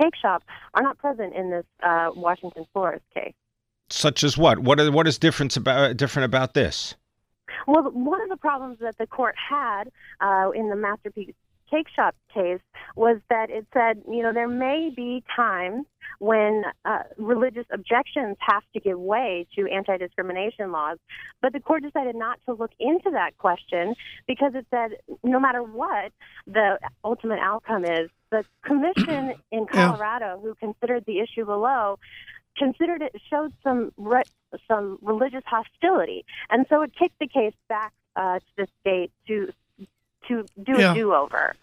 Cake 0.00 0.14
Shop, 0.20 0.42
are 0.74 0.82
not 0.82 0.98
present 0.98 1.34
in 1.34 1.50
this 1.50 1.64
uh, 1.82 2.10
Washington 2.14 2.66
florist 2.72 3.04
case. 3.12 3.34
Such 3.90 4.24
as 4.24 4.38
what? 4.38 4.60
What, 4.60 4.80
are, 4.80 4.90
what 4.90 5.06
is 5.06 5.18
different 5.18 5.56
about, 5.56 5.96
different 5.96 6.24
about 6.24 6.54
this? 6.54 6.94
Well, 7.66 7.90
one 7.90 8.20
of 8.22 8.28
the 8.28 8.36
problems 8.36 8.78
that 8.80 8.98
the 8.98 9.06
court 9.06 9.34
had 9.36 9.84
uh, 10.20 10.50
in 10.50 10.68
the 10.70 10.76
Masterpiece 10.76 11.34
Cake 11.70 11.86
Shop 11.94 12.14
case 12.32 12.60
was 12.94 13.20
that 13.30 13.50
it 13.50 13.66
said, 13.72 14.02
you 14.08 14.22
know, 14.22 14.32
there 14.32 14.48
may 14.48 14.92
be 14.94 15.24
times 15.34 15.86
when 16.18 16.62
uh, 16.84 17.02
religious 17.18 17.66
objections 17.72 18.36
have 18.40 18.62
to 18.74 18.80
give 18.80 18.98
way 18.98 19.46
to 19.56 19.66
anti 19.68 19.96
discrimination 19.96 20.70
laws. 20.70 20.98
But 21.42 21.52
the 21.52 21.60
court 21.60 21.82
decided 21.82 22.14
not 22.14 22.38
to 22.46 22.54
look 22.54 22.70
into 22.78 23.10
that 23.10 23.36
question 23.38 23.94
because 24.26 24.52
it 24.54 24.66
said 24.70 24.98
no 25.22 25.40
matter 25.40 25.62
what 25.62 26.12
the 26.46 26.78
ultimate 27.02 27.40
outcome 27.40 27.84
is, 27.84 28.10
the 28.34 28.44
commission 28.62 29.34
in 29.52 29.66
Colorado, 29.66 30.38
who 30.42 30.54
considered 30.54 31.04
the 31.06 31.20
issue 31.20 31.44
below, 31.44 31.98
considered 32.56 33.02
it 33.02 33.14
showed 33.30 33.52
some 33.62 33.92
re- 33.96 34.22
some 34.68 34.98
religious 35.02 35.44
hostility, 35.46 36.24
and 36.50 36.66
so 36.68 36.82
it 36.82 36.92
kicked 36.96 37.18
the 37.18 37.28
case 37.28 37.54
back 37.68 37.92
uh, 38.16 38.38
to 38.38 38.44
the 38.56 38.68
state 38.80 39.10
to 39.26 39.52
to 40.28 40.44
do 40.62 40.78
yeah. 40.78 40.92
a 40.92 40.94
do 40.94 41.14
over. 41.14 41.54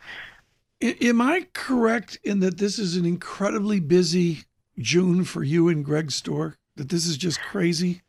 Am 0.81 1.21
I 1.21 1.47
correct 1.53 2.17
in 2.23 2.39
that 2.39 2.57
this 2.57 2.79
is 2.79 2.95
an 2.95 3.05
incredibly 3.05 3.79
busy 3.79 4.45
June 4.79 5.23
for 5.23 5.43
you 5.43 5.67
and 5.67 5.85
Greg 5.85 6.07
Stohr? 6.07 6.55
That 6.75 6.89
this 6.89 7.05
is 7.05 7.17
just 7.17 7.39
crazy. 7.41 8.01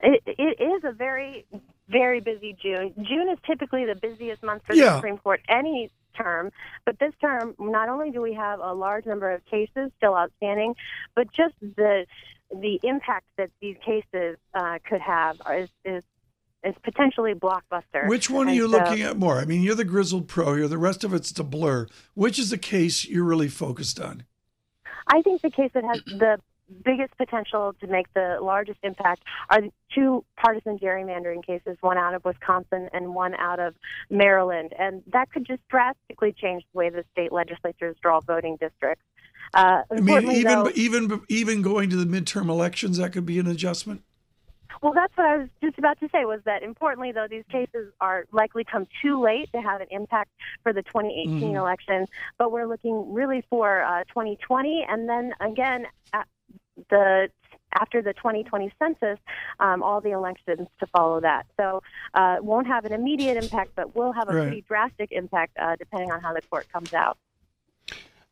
It, 0.00 0.22
it 0.26 0.62
is 0.62 0.84
a 0.84 0.92
very 0.92 1.46
very 1.88 2.20
busy 2.20 2.56
June. 2.60 2.94
June 3.02 3.28
is 3.28 3.38
typically 3.46 3.84
the 3.84 3.94
busiest 3.94 4.42
month 4.42 4.62
for 4.66 4.74
yeah. 4.74 4.84
the 4.84 4.94
Supreme 4.96 5.18
Court 5.18 5.40
any 5.48 5.90
term, 6.16 6.50
but 6.84 6.98
this 6.98 7.12
term 7.20 7.54
not 7.58 7.88
only 7.88 8.10
do 8.10 8.20
we 8.20 8.34
have 8.34 8.60
a 8.60 8.72
large 8.72 9.06
number 9.06 9.30
of 9.30 9.44
cases 9.46 9.90
still 9.98 10.16
outstanding, 10.16 10.74
but 11.14 11.32
just 11.32 11.54
the 11.60 12.06
the 12.50 12.78
impact 12.84 13.26
that 13.36 13.50
these 13.60 13.76
cases 13.84 14.36
uh, 14.54 14.78
could 14.88 15.00
have 15.00 15.36
is, 15.52 15.68
is 15.84 16.02
is 16.64 16.74
potentially 16.82 17.34
blockbuster. 17.34 18.08
Which 18.08 18.28
one 18.28 18.48
are 18.48 18.52
you 18.52 18.70
so, 18.70 18.78
looking 18.78 19.02
at 19.02 19.16
more? 19.16 19.38
I 19.38 19.44
mean, 19.44 19.62
you're 19.62 19.74
the 19.74 19.84
grizzled 19.84 20.26
pro 20.26 20.54
here. 20.56 20.68
The 20.68 20.78
rest 20.78 21.04
of 21.04 21.14
it's 21.14 21.38
a 21.38 21.44
blur. 21.44 21.86
Which 22.14 22.38
is 22.38 22.50
the 22.50 22.58
case 22.58 23.04
you're 23.04 23.24
really 23.24 23.48
focused 23.48 24.00
on? 24.00 24.24
I 25.06 25.22
think 25.22 25.42
the 25.42 25.50
case 25.50 25.70
that 25.74 25.84
has 25.84 26.02
the 26.06 26.38
biggest 26.84 27.16
potential 27.16 27.74
to 27.80 27.86
make 27.86 28.12
the 28.14 28.38
largest 28.40 28.78
impact 28.82 29.22
are 29.50 29.60
the 29.60 29.72
two 29.94 30.24
partisan 30.36 30.78
gerrymandering 30.78 31.44
cases, 31.44 31.76
one 31.80 31.98
out 31.98 32.14
of 32.14 32.24
Wisconsin 32.24 32.88
and 32.92 33.14
one 33.14 33.34
out 33.34 33.60
of 33.60 33.74
Maryland. 34.10 34.72
And 34.78 35.02
that 35.12 35.30
could 35.30 35.46
just 35.46 35.66
drastically 35.68 36.32
change 36.32 36.64
the 36.72 36.78
way 36.78 36.90
the 36.90 37.04
state 37.12 37.32
legislatures 37.32 37.96
draw 38.02 38.20
voting 38.20 38.56
districts. 38.60 39.04
Uh, 39.54 39.82
I 39.90 40.00
mean, 40.00 40.30
even 40.32 40.44
though, 40.44 40.70
even 40.74 41.22
even 41.28 41.62
going 41.62 41.88
to 41.90 41.96
the 41.96 42.04
midterm 42.04 42.48
elections, 42.48 42.98
that 42.98 43.12
could 43.12 43.26
be 43.26 43.38
an 43.38 43.46
adjustment. 43.46 44.02
Well, 44.82 44.92
that's 44.92 45.16
what 45.16 45.26
I 45.26 45.36
was 45.38 45.48
just 45.62 45.78
about 45.78 45.98
to 46.00 46.08
say. 46.10 46.24
Was 46.24 46.40
that 46.44 46.62
importantly 46.62 47.12
though 47.12 47.26
these 47.30 47.44
cases 47.50 47.92
are 48.00 48.26
likely 48.32 48.64
come 48.64 48.86
too 49.02 49.22
late 49.22 49.50
to 49.52 49.60
have 49.60 49.80
an 49.80 49.86
impact 49.90 50.30
for 50.62 50.72
the 50.72 50.82
2018 50.82 51.40
mm-hmm. 51.40 51.56
election, 51.56 52.06
but 52.38 52.52
we're 52.52 52.66
looking 52.66 53.12
really 53.12 53.44
for 53.48 53.82
uh, 53.82 54.04
2020, 54.08 54.84
and 54.88 55.08
then 55.08 55.32
again 55.40 55.86
the 56.90 57.28
after 57.78 58.00
the 58.00 58.14
2020 58.14 58.72
census, 58.78 59.18
um, 59.60 59.82
all 59.82 60.00
the 60.00 60.10
elections 60.10 60.66
to 60.80 60.86
follow 60.86 61.20
that. 61.20 61.46
So 61.58 61.82
uh, 62.14 62.36
won't 62.40 62.66
have 62.66 62.84
an 62.84 62.92
immediate 62.92 63.42
impact, 63.42 63.72
but 63.76 63.94
will 63.94 64.12
have 64.12 64.28
a 64.28 64.34
right. 64.34 64.42
pretty 64.42 64.60
drastic 64.62 65.12
impact 65.12 65.56
uh, 65.60 65.76
depending 65.76 66.10
on 66.10 66.20
how 66.20 66.32
the 66.32 66.40
court 66.42 66.66
comes 66.72 66.94
out. 66.94 67.18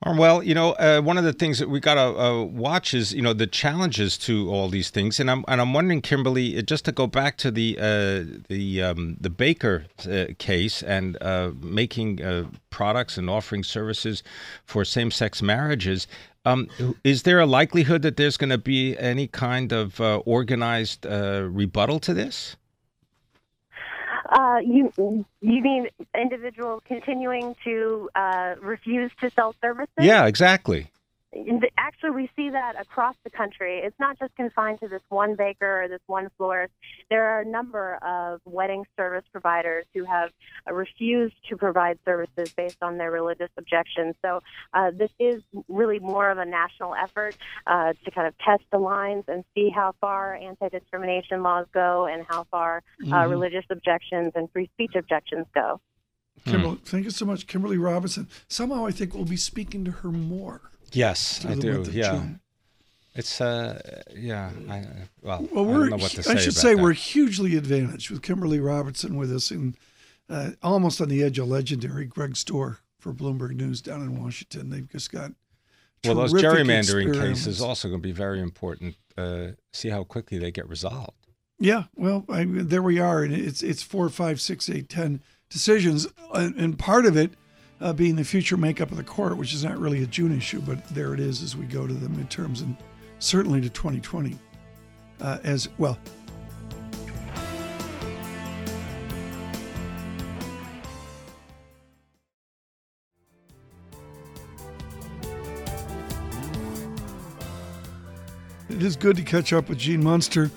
Well, 0.06 0.42
you 0.42 0.54
know, 0.54 0.73
uh, 0.73 1.00
one 1.00 1.16
of 1.16 1.25
the 1.25 1.32
things 1.32 1.58
that 1.58 1.70
we 1.70 1.80
got 1.80 1.94
to 1.94 2.20
uh, 2.20 2.42
watch 2.44 2.92
is, 2.92 3.14
you 3.14 3.23
know, 3.23 3.32
the 3.32 3.46
challenges 3.46 4.18
to 4.18 4.50
all 4.50 4.68
these 4.68 4.90
things, 4.90 5.18
and 5.18 5.30
I'm 5.30 5.44
and 5.49 5.62
I'm 5.62 5.73
wondering, 5.73 6.02
Kimberly, 6.02 6.58
uh, 6.58 6.62
just 6.62 6.84
to 6.84 6.92
go 6.92 7.06
back 7.06 7.38
to 7.38 7.50
the 7.50 7.78
uh, 7.80 8.40
the 8.49 8.82
um, 8.82 9.16
the 9.18 9.30
Baker 9.30 9.87
uh, 10.06 10.26
case 10.38 10.82
and 10.82 11.16
uh, 11.23 11.52
making 11.58 12.20
products 12.68 13.16
and 13.16 13.30
offering 13.30 13.64
services 13.64 14.23
for 14.66 14.84
same-sex 14.84 15.40
marriages. 15.40 16.06
Um, 16.44 16.68
is 17.02 17.23
there 17.23 17.40
a 17.40 17.46
likelihood 17.46 18.02
that 18.02 18.18
there's 18.18 18.37
going 18.37 18.50
to 18.50 18.58
be 18.58 18.99
any 18.99 19.26
kind 19.26 19.73
of 19.73 19.99
organized 20.26 21.06
rebuttal 21.06 21.99
to 22.00 22.12
this? 22.12 22.56
Uh, 24.28 24.59
you 24.64 24.93
you 25.40 25.62
mean 25.62 25.88
individuals 26.14 26.83
continuing 26.87 27.54
to 27.64 28.09
uh, 28.14 28.54
refuse 28.61 29.11
to 29.21 29.31
sell 29.31 29.54
services? 29.61 29.93
Yeah, 29.99 30.26
exactly 30.26 30.90
actually 31.76 32.11
we 32.11 32.31
see 32.37 32.50
that 32.50 32.81
across 32.81 33.17
the 33.25 33.31
country. 33.31 33.79
It's 33.79 33.99
not 33.99 34.19
just 34.19 34.35
confined 34.37 34.81
to 34.81 34.88
this 34.88 35.03
one 35.09 35.35
baker 35.35 35.83
or 35.83 35.88
this 35.88 36.00
one 36.07 36.31
florist. 36.37 36.73
There 37.11 37.25
are 37.25 37.41
a 37.41 37.45
number 37.45 37.99
of 38.03 38.41
wedding 38.45 38.85
service 38.97 39.25
providers 39.33 39.85
who 39.95 40.05
have 40.05 40.31
uh, 40.69 40.75
refused 40.75 41.35
to 41.49 41.57
provide 41.57 41.99
services 42.05 42.53
based 42.53 42.83
on 42.83 42.99
their 42.99 43.11
religious 43.11 43.50
objections. 43.57 44.14
So 44.23 44.41
uh, 44.73 44.91
this 44.97 45.11
is 45.19 45.43
really 45.69 45.99
more 45.99 46.31
of 46.31 46.38
a 46.38 46.45
national 46.45 46.95
effort 46.95 47.37
uh, 47.67 47.93
to 48.05 48.11
kind 48.11 48.29
of 48.29 48.37
test 48.38 48.64
the 48.71 48.79
lines 48.79 49.25
and 49.29 49.45
see 49.55 49.71
how 49.71 49.95
far 50.00 50.35
anti-discrimination 50.35 51.43
laws 51.43 51.67
go 51.73 52.07
and 52.07 52.25
how 52.29 52.45
far 52.50 52.83
uh, 53.03 53.05
mm-hmm. 53.05 53.31
religious 53.31 53.64
objections 53.71 54.33
and 54.35 54.50
free 54.53 54.69
speech 54.75 54.93
objections 54.95 55.47
go. 55.55 55.81
Kimberly, 56.45 56.79
thank 56.85 57.05
you 57.05 57.11
so 57.11 57.25
much, 57.25 57.47
Kimberly 57.47 57.79
Robinson. 57.79 58.29
Somehow 58.49 58.87
I 58.87 58.91
think 58.91 59.14
we'll 59.14 59.25
be 59.25 59.37
speaking 59.37 59.85
to 59.85 59.91
her 59.91 60.11
more. 60.11 60.73
Yes, 60.94 61.44
I 61.44 61.54
do. 61.54 61.84
Yeah. 61.90 62.12
June. 62.12 62.40
It's 63.16 63.40
uh 63.40 64.02
yeah 64.16 64.50
I 64.68 64.84
well, 65.22 65.48
well 65.52 65.64
we're, 65.64 65.86
I 65.86 65.88
don't 65.88 65.90
know 65.90 65.96
what 65.98 66.10
to 66.12 66.22
say. 66.22 66.32
I 66.32 66.36
should 66.36 66.56
say 66.56 66.74
that. 66.74 66.82
we're 66.82 66.92
hugely 66.92 67.56
advantaged 67.56 68.10
with 68.10 68.22
Kimberly 68.22 68.58
Robertson 68.58 69.16
with 69.16 69.32
us 69.32 69.52
and 69.52 69.76
uh, 70.28 70.50
almost 70.62 71.00
on 71.00 71.08
the 71.08 71.22
edge 71.22 71.38
of 71.38 71.48
legendary 71.48 72.06
Greg 72.06 72.32
Stohr 72.32 72.78
for 72.98 73.12
Bloomberg 73.12 73.54
News 73.54 73.82
down 73.82 74.00
in 74.00 74.20
Washington. 74.20 74.70
They've 74.70 74.88
just 74.90 75.12
got 75.12 75.32
well 76.04 76.16
those 76.16 76.32
gerrymandering 76.32 77.14
cases 77.14 77.60
also 77.60 77.88
going 77.88 78.00
to 78.00 78.08
be 78.08 78.12
very 78.12 78.40
important. 78.40 78.96
Uh, 79.16 79.48
see 79.72 79.90
how 79.90 80.02
quickly 80.02 80.38
they 80.38 80.50
get 80.50 80.68
resolved. 80.68 81.28
Yeah, 81.60 81.84
well, 81.94 82.24
I, 82.28 82.44
there 82.48 82.82
we 82.82 82.98
are, 82.98 83.22
and 83.22 83.32
it's 83.32 83.62
it's 83.62 83.82
four, 83.82 84.08
five, 84.08 84.40
six, 84.40 84.68
eight, 84.68 84.88
ten 84.88 85.22
decisions, 85.48 86.08
and, 86.34 86.56
and 86.56 86.78
part 86.78 87.06
of 87.06 87.16
it 87.16 87.34
uh, 87.81 87.93
being 87.93 88.16
the 88.16 88.25
future 88.25 88.57
makeup 88.57 88.90
of 88.90 88.97
the 88.97 89.04
court, 89.04 89.37
which 89.37 89.52
is 89.52 89.64
not 89.64 89.78
really 89.78 90.02
a 90.02 90.07
June 90.07 90.37
issue, 90.37 90.61
but 90.61 90.87
there 90.88 91.14
it 91.14 91.21
is 91.21 91.43
as 91.43 91.57
we 91.57 91.66
go 91.66 91.87
to 91.87 91.95
the 91.95 92.09
midterms 92.09 92.62
and 92.62 92.76
certainly 93.19 93.61
to 93.61 93.69
2020 93.69 94.38
uh, 95.21 95.38
as 95.45 95.69
well. 95.78 95.99
It 108.71 108.83
is 108.83 108.97
good 108.97 109.16
to 109.16 109.23
catch 109.23 109.52
up 109.52 109.69
with 109.69 109.78
Gene 109.78 110.02
Munster 110.02 110.50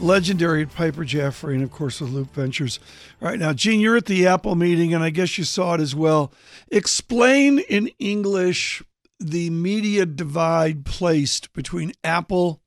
legendary 0.00 0.66
Piper 0.66 1.04
Jaffray, 1.04 1.54
and 1.54 1.62
of 1.62 1.70
course 1.70 2.00
with 2.00 2.10
Loup 2.10 2.32
Ventures. 2.34 2.80
All 3.20 3.28
right, 3.28 3.38
now, 3.38 3.52
Gene, 3.52 3.80
you're 3.80 3.96
at 3.96 4.06
the 4.06 4.26
Apple 4.26 4.54
meeting, 4.54 4.94
and 4.94 5.04
I 5.04 5.10
guess 5.10 5.38
you 5.38 5.44
saw 5.44 5.74
it 5.74 5.80
as 5.80 5.94
well. 5.94 6.32
Explain 6.70 7.58
in 7.58 7.88
English 7.98 8.82
the 9.18 9.50
media 9.50 10.06
divide 10.06 10.84
placed 10.84 11.52
between 11.52 11.92
Apple 12.02 12.60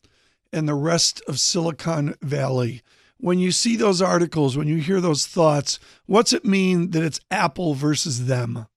and 0.51 0.67
the 0.67 0.75
rest 0.75 1.21
of 1.27 1.39
Silicon 1.39 2.15
Valley. 2.21 2.81
When 3.17 3.39
you 3.39 3.51
see 3.51 3.75
those 3.75 4.01
articles, 4.01 4.55
when 4.55 4.67
you 4.67 4.77
hear 4.77 5.01
those 5.01 5.25
thoughts, 5.25 5.79
what's 6.05 6.33
it 6.33 6.45
mean 6.45 6.91
that 6.91 7.03
it's 7.03 7.19
Apple 7.31 7.73
versus 7.73 8.27
them? 8.27 8.67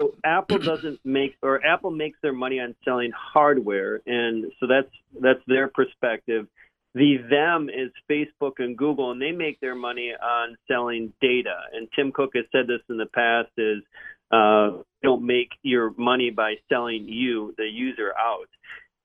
So 0.00 0.14
Apple 0.24 0.58
doesn't 0.58 0.98
make, 1.04 1.36
or 1.42 1.64
Apple 1.64 1.90
makes 1.90 2.18
their 2.22 2.32
money 2.32 2.58
on 2.58 2.74
selling 2.84 3.12
hardware, 3.14 4.00
and 4.06 4.50
so 4.58 4.66
that's 4.66 4.88
that's 5.20 5.40
their 5.46 5.68
perspective. 5.68 6.46
The 6.94 7.18
them 7.30 7.68
is 7.68 7.90
Facebook 8.10 8.54
and 8.58 8.76
Google, 8.76 9.12
and 9.12 9.22
they 9.22 9.32
make 9.32 9.60
their 9.60 9.76
money 9.76 10.12
on 10.20 10.56
selling 10.68 11.12
data. 11.20 11.54
And 11.72 11.88
Tim 11.94 12.10
Cook 12.12 12.30
has 12.34 12.46
said 12.50 12.66
this 12.66 12.80
in 12.88 12.96
the 12.96 13.06
past: 13.06 13.50
is 13.56 13.82
uh, 14.32 14.82
don't 15.02 15.24
make 15.24 15.50
your 15.62 15.92
money 15.96 16.30
by 16.30 16.54
selling 16.68 17.06
you, 17.08 17.54
the 17.56 17.64
user, 17.64 18.12
out. 18.18 18.48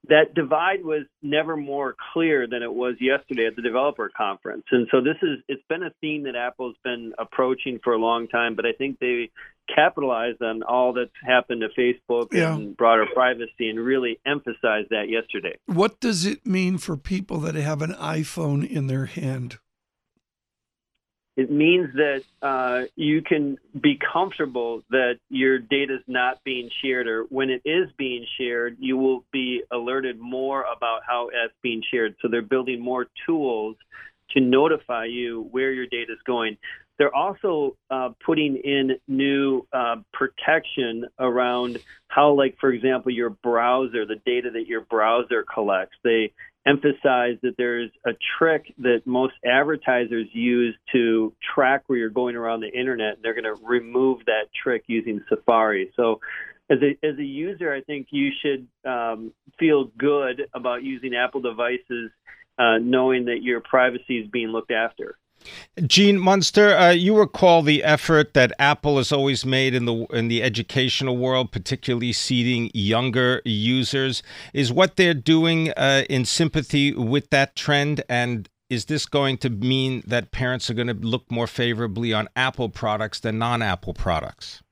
That 0.09 0.33
divide 0.33 0.83
was 0.83 1.05
never 1.21 1.55
more 1.55 1.95
clear 2.13 2.47
than 2.47 2.63
it 2.63 2.73
was 2.73 2.95
yesterday 2.99 3.45
at 3.47 3.55
the 3.55 3.61
developer 3.61 4.09
conference. 4.15 4.63
And 4.71 4.87
so 4.91 5.01
this 5.01 5.17
is 5.21 5.39
it's 5.47 5.63
been 5.69 5.83
a 5.83 5.91
theme 6.01 6.23
that 6.23 6.35
Apple's 6.35 6.75
been 6.83 7.13
approaching 7.17 7.79
for 7.83 7.93
a 7.93 7.97
long 7.97 8.27
time, 8.27 8.55
but 8.55 8.65
I 8.65 8.73
think 8.73 8.99
they 8.99 9.31
capitalized 9.73 10.41
on 10.41 10.63
all 10.63 10.93
that's 10.93 11.11
happened 11.25 11.61
to 11.61 11.69
Facebook 11.79 12.33
yeah. 12.33 12.55
and 12.55 12.77
broader 12.77 13.05
privacy 13.13 13.69
and 13.69 13.79
really 13.79 14.19
emphasized 14.25 14.89
that 14.91 15.09
yesterday. 15.09 15.57
What 15.65 15.99
does 15.99 16.25
it 16.25 16.45
mean 16.45 16.77
for 16.77 16.97
people 16.97 17.39
that 17.39 17.55
have 17.55 17.81
an 17.81 17.93
iPhone 17.93 18.67
in 18.67 18.87
their 18.87 19.05
hand? 19.05 19.57
It 21.37 21.51
means 21.51 21.89
that 21.95 22.23
uh, 22.41 22.83
you 22.95 23.21
can 23.21 23.57
be 23.79 23.99
comfortable 24.13 24.83
that 24.89 25.19
your 25.29 25.59
data 25.59 25.95
is 25.95 26.03
not 26.07 26.41
being 26.45 26.69
shared, 26.81 27.07
or 27.07 27.23
when 27.23 27.49
it 27.49 27.61
is 27.65 27.89
being 27.97 28.25
shared, 28.37 28.77
you 28.79 28.95
will 28.97 29.25
be 29.33 29.61
alerted 29.69 30.17
more 30.17 30.63
about 30.63 31.01
how 31.05 31.27
it's 31.27 31.53
being 31.61 31.83
shared. 31.91 32.15
So 32.21 32.29
they're 32.29 32.41
building 32.41 32.79
more 32.79 33.07
tools 33.25 33.75
to 34.31 34.39
notify 34.39 35.05
you 35.05 35.47
where 35.51 35.71
your 35.73 35.87
data 35.87 36.13
is 36.13 36.19
going. 36.25 36.57
They're 36.97 37.13
also 37.13 37.75
uh, 37.89 38.11
putting 38.25 38.55
in 38.55 38.97
new 39.09 39.67
uh, 39.73 39.97
protection 40.13 41.05
around 41.19 41.79
how, 42.07 42.31
like, 42.31 42.57
for 42.61 42.71
example, 42.71 43.11
your 43.11 43.31
browser, 43.31 44.05
the 44.05 44.21
data 44.25 44.49
that 44.51 44.67
your 44.67 44.81
browser 44.81 45.43
collects. 45.43 45.97
They 46.01 46.31
emphasize 46.67 47.37
that 47.43 47.55
there's 47.57 47.91
a 48.05 48.11
trick 48.37 48.73
that 48.79 49.01
most 49.05 49.33
advertisers 49.45 50.27
use 50.33 50.75
to 50.91 51.33
track 51.53 51.83
where 51.87 51.99
you're 51.99 52.09
going 52.09 52.35
around 52.35 52.61
the 52.61 52.71
internet. 52.71 53.17
They're 53.21 53.39
going 53.39 53.55
to 53.55 53.61
remove 53.63 54.25
that 54.25 54.47
trick 54.63 54.83
using 54.87 55.23
Safari. 55.29 55.91
So, 55.95 56.19
as 56.67 56.79
a 56.81 57.05
as 57.05 57.19
a 57.19 57.23
user, 57.23 57.71
I 57.71 57.81
think 57.81 58.07
you 58.09 58.31
should 58.41 58.67
um, 58.89 59.33
feel 59.59 59.91
good 59.97 60.47
about 60.53 60.81
using 60.81 61.13
Apple 61.13 61.41
devices, 61.41 62.09
uh, 62.57 62.79
knowing 62.81 63.25
that 63.25 63.43
your 63.43 63.61
privacy 63.61 64.17
is 64.17 64.27
being 64.31 64.47
looked 64.47 64.71
after. 64.71 65.15
Gene 65.85 66.19
Munster, 66.19 66.75
uh, 66.75 66.91
you 66.91 67.17
recall 67.17 67.61
the 67.61 67.83
effort 67.83 68.33
that 68.33 68.51
Apple 68.57 68.97
has 68.97 69.11
always 69.11 69.45
made 69.45 69.75
in 69.75 69.85
the 69.85 70.05
in 70.11 70.27
the 70.27 70.41
educational 70.41 71.17
world, 71.17 71.51
particularly 71.51 72.13
seeding 72.13 72.71
younger 72.73 73.41
users. 73.45 74.23
Is 74.53 74.71
what 74.71 74.95
they're 74.95 75.13
doing 75.13 75.71
uh, 75.71 76.03
in 76.09 76.25
sympathy 76.25 76.93
with 76.93 77.29
that 77.29 77.55
trend, 77.55 78.03
and 78.09 78.49
is 78.69 78.85
this 78.85 79.05
going 79.05 79.37
to 79.39 79.49
mean 79.49 80.01
that 80.07 80.31
parents 80.31 80.69
are 80.69 80.73
going 80.73 80.87
to 80.87 80.93
look 80.93 81.29
more 81.29 81.47
favorably 81.47 82.13
on 82.13 82.27
Apple 82.35 82.69
products 82.69 83.19
than 83.19 83.37
non-Apple 83.37 83.93
products? 83.93 84.63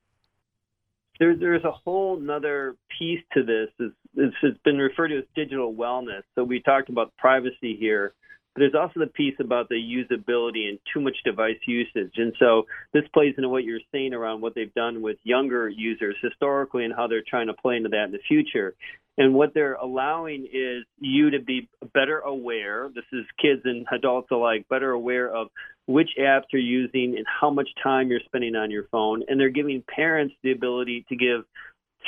There, 1.19 1.35
there's 1.35 1.63
a 1.63 1.71
whole 1.71 2.19
other 2.31 2.75
piece 2.97 3.21
to 3.33 3.43
this. 3.43 3.69
It's, 3.79 3.95
it's, 4.15 4.35
it's 4.41 4.57
been 4.63 4.79
referred 4.79 5.09
to 5.09 5.19
as 5.19 5.25
digital 5.35 5.73
wellness. 5.73 6.23
So 6.33 6.43
we 6.43 6.59
talked 6.59 6.89
about 6.89 7.15
privacy 7.17 7.77
here 7.79 8.13
but 8.53 8.61
there's 8.61 8.75
also 8.75 8.99
the 8.99 9.07
piece 9.07 9.35
about 9.39 9.69
the 9.69 9.75
usability 9.75 10.69
and 10.69 10.79
too 10.93 11.01
much 11.01 11.17
device 11.25 11.57
usage. 11.65 12.13
And 12.17 12.33
so 12.39 12.63
this 12.93 13.03
plays 13.13 13.33
into 13.37 13.49
what 13.49 13.63
you're 13.63 13.79
saying 13.91 14.13
around 14.13 14.41
what 14.41 14.53
they've 14.55 14.73
done 14.73 15.01
with 15.01 15.17
younger 15.23 15.67
users 15.67 16.15
historically 16.21 16.85
and 16.85 16.93
how 16.95 17.07
they're 17.07 17.23
trying 17.27 17.47
to 17.47 17.53
play 17.53 17.77
into 17.77 17.89
that 17.89 18.05
in 18.05 18.11
the 18.11 18.19
future. 18.27 18.75
And 19.17 19.33
what 19.33 19.53
they're 19.53 19.75
allowing 19.75 20.47
is 20.51 20.85
you 20.99 21.31
to 21.31 21.39
be 21.39 21.69
better 21.93 22.19
aware, 22.19 22.89
this 22.93 23.03
is 23.11 23.25
kids 23.39 23.61
and 23.63 23.85
adults 23.91 24.29
alike, 24.31 24.65
better 24.69 24.91
aware 24.91 25.33
of 25.33 25.49
which 25.85 26.09
apps 26.19 26.45
you're 26.51 26.61
using 26.61 27.15
and 27.17 27.25
how 27.27 27.51
much 27.51 27.69
time 27.83 28.09
you're 28.09 28.21
spending 28.25 28.55
on 28.55 28.71
your 28.71 28.87
phone. 28.91 29.23
And 29.27 29.39
they're 29.39 29.49
giving 29.49 29.83
parents 29.83 30.33
the 30.41 30.51
ability 30.51 31.05
to 31.09 31.15
give 31.15 31.45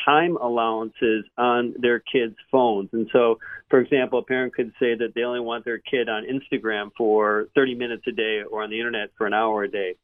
time 0.04 0.38
allowances 0.38 1.25
on 1.38 1.75
their 1.80 2.00
kids' 2.00 2.36
phones. 2.52 2.90
And 2.94 3.08
so, 3.14 3.40
for 3.70 3.79
example, 3.79 4.20
a 4.20 4.24
parent 4.24 4.53
could 4.53 4.72
say 4.79 4.96
that 4.96 5.14
they 5.16 5.24
only 5.24 5.40
want 5.40 5.66
their 5.66 5.79
kid 5.79 6.10
on 6.10 6.24
Instagram 6.24 6.92
for 6.98 7.48
30 7.55 7.75
minutes 7.75 8.03
a 8.08 8.12
day 8.12 8.42
or 8.50 8.64
on 8.64 8.70
the 8.70 8.77
internet 8.77 9.10
for 9.18 9.27
an 9.27 9.34
hour 9.34 9.64
a 9.64 9.72
day. 9.72 9.96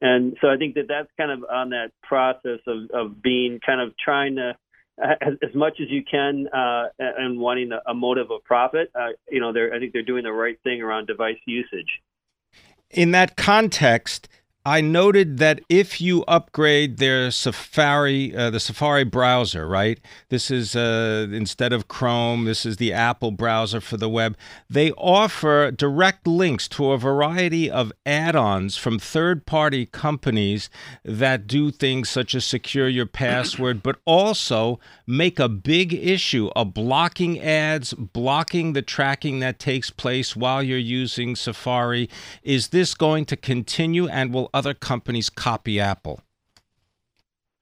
And 0.00 0.36
so 0.40 0.48
I 0.48 0.56
think 0.56 0.74
that 0.74 0.86
that's 0.88 1.08
kind 1.16 1.30
of 1.30 1.44
on 1.50 1.70
that 1.70 1.90
process 2.02 2.60
of, 2.66 2.90
of 2.92 3.22
being 3.22 3.60
kind 3.64 3.80
of 3.80 3.94
trying 3.96 4.36
to, 4.36 4.56
as, 4.98 5.34
as 5.42 5.54
much 5.54 5.80
as 5.80 5.88
you 5.90 6.02
can, 6.04 6.46
uh, 6.48 6.88
and 6.98 7.38
wanting 7.38 7.72
a, 7.72 7.90
a 7.90 7.94
motive 7.94 8.30
of 8.30 8.44
profit. 8.44 8.90
Uh, 8.94 9.08
you 9.30 9.40
know, 9.40 9.52
they're, 9.52 9.72
I 9.72 9.78
think 9.78 9.92
they're 9.92 10.02
doing 10.02 10.24
the 10.24 10.32
right 10.32 10.58
thing 10.62 10.82
around 10.82 11.06
device 11.06 11.38
usage. 11.46 12.02
In 12.90 13.10
that 13.12 13.36
context, 13.36 14.28
I 14.66 14.80
noted 14.80 15.36
that 15.40 15.60
if 15.68 16.00
you 16.00 16.24
upgrade 16.24 16.96
their 16.96 17.30
Safari, 17.30 18.34
uh, 18.34 18.48
the 18.48 18.58
Safari 18.58 19.04
browser, 19.04 19.68
right? 19.68 20.00
This 20.30 20.50
is 20.50 20.74
uh, 20.74 21.26
instead 21.30 21.74
of 21.74 21.86
Chrome, 21.86 22.46
this 22.46 22.64
is 22.64 22.78
the 22.78 22.90
Apple 22.90 23.30
browser 23.30 23.82
for 23.82 23.98
the 23.98 24.08
web. 24.08 24.38
They 24.70 24.90
offer 24.92 25.70
direct 25.70 26.26
links 26.26 26.66
to 26.68 26.92
a 26.92 26.98
variety 26.98 27.70
of 27.70 27.92
add 28.06 28.34
ons 28.34 28.78
from 28.78 28.98
third 28.98 29.44
party 29.44 29.84
companies 29.84 30.70
that 31.04 31.46
do 31.46 31.70
things 31.70 32.08
such 32.08 32.34
as 32.34 32.46
secure 32.46 32.88
your 32.88 33.04
password, 33.04 33.82
but 33.82 33.98
also 34.06 34.80
make 35.06 35.38
a 35.38 35.48
big 35.50 35.92
issue 35.92 36.48
of 36.56 36.72
blocking 36.72 37.38
ads, 37.38 37.92
blocking 37.92 38.72
the 38.72 38.80
tracking 38.80 39.40
that 39.40 39.58
takes 39.58 39.90
place 39.90 40.34
while 40.34 40.62
you're 40.62 40.78
using 40.78 41.36
Safari. 41.36 42.08
Is 42.42 42.68
this 42.68 42.94
going 42.94 43.26
to 43.26 43.36
continue 43.36 44.08
and 44.08 44.32
will 44.32 44.48
other 44.54 44.72
companies 44.72 45.28
copy 45.28 45.78
Apple? 45.80 46.20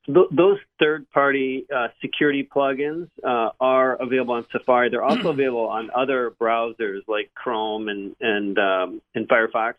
those 0.09 0.59
third-party 0.81 1.67
uh, 1.75 1.89
security 2.01 2.49
plugins 2.55 3.09
uh, 3.25 3.51
are 3.61 3.95
available 3.95 4.35
on 4.35 4.47
Safari. 4.51 4.91
They're 4.91 5.05
also 5.05 5.31
available 5.31 5.69
on 5.69 5.91
other 5.95 6.33
browsers 6.41 7.03
like 7.07 7.33
Chrome 7.35 7.89
and 7.89 8.17
and 8.21 8.59
um, 8.59 9.03
and 9.15 9.29
Firefox. 9.29 9.75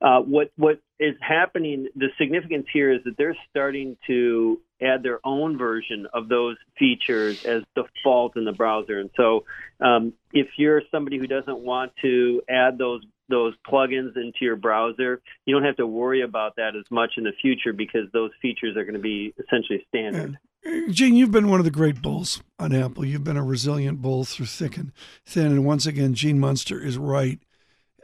Uh, 0.00 0.20
what 0.20 0.50
what 0.56 0.80
is 0.98 1.14
happening? 1.20 1.86
The 1.94 2.08
significance 2.18 2.66
here 2.72 2.92
is 2.92 3.04
that 3.04 3.16
they're 3.16 3.36
starting 3.50 3.96
to 4.08 4.60
add 4.82 5.04
their 5.04 5.20
own 5.24 5.56
version 5.56 6.08
of 6.12 6.28
those 6.28 6.56
features 6.76 7.44
as 7.44 7.62
default 7.76 8.36
in 8.36 8.44
the 8.44 8.52
browser. 8.52 8.98
And 8.98 9.10
so, 9.16 9.44
um, 9.80 10.12
if 10.32 10.48
you're 10.56 10.82
somebody 10.90 11.18
who 11.18 11.28
doesn't 11.28 11.58
want 11.58 11.92
to 12.02 12.42
add 12.50 12.78
those 12.78 13.02
those 13.28 13.54
plugins 13.66 14.16
into 14.16 14.38
your 14.40 14.56
browser, 14.56 15.20
you 15.46 15.54
don't 15.54 15.64
have 15.64 15.76
to 15.76 15.86
worry 15.86 16.22
about 16.22 16.56
that 16.56 16.76
as 16.76 16.84
much 16.90 17.12
in 17.16 17.24
the 17.24 17.32
future 17.40 17.72
because 17.72 18.08
those 18.12 18.30
features 18.40 18.76
are 18.76 18.84
going 18.84 18.94
to 18.94 19.00
be 19.00 19.34
essentially 19.38 19.84
standard. 19.88 20.38
Uh, 20.66 20.70
Gene, 20.90 21.16
you've 21.16 21.30
been 21.30 21.48
one 21.48 21.58
of 21.58 21.64
the 21.64 21.70
great 21.70 22.02
bulls 22.02 22.42
on 22.58 22.74
Apple. 22.74 23.04
You've 23.04 23.24
been 23.24 23.36
a 23.36 23.44
resilient 23.44 24.00
bull 24.00 24.24
through 24.24 24.46
thick 24.46 24.76
and 24.76 24.92
thin. 25.26 25.46
And 25.46 25.64
once 25.64 25.86
again, 25.86 26.14
Gene 26.14 26.38
Munster 26.38 26.80
is 26.80 26.98
right. 26.98 27.40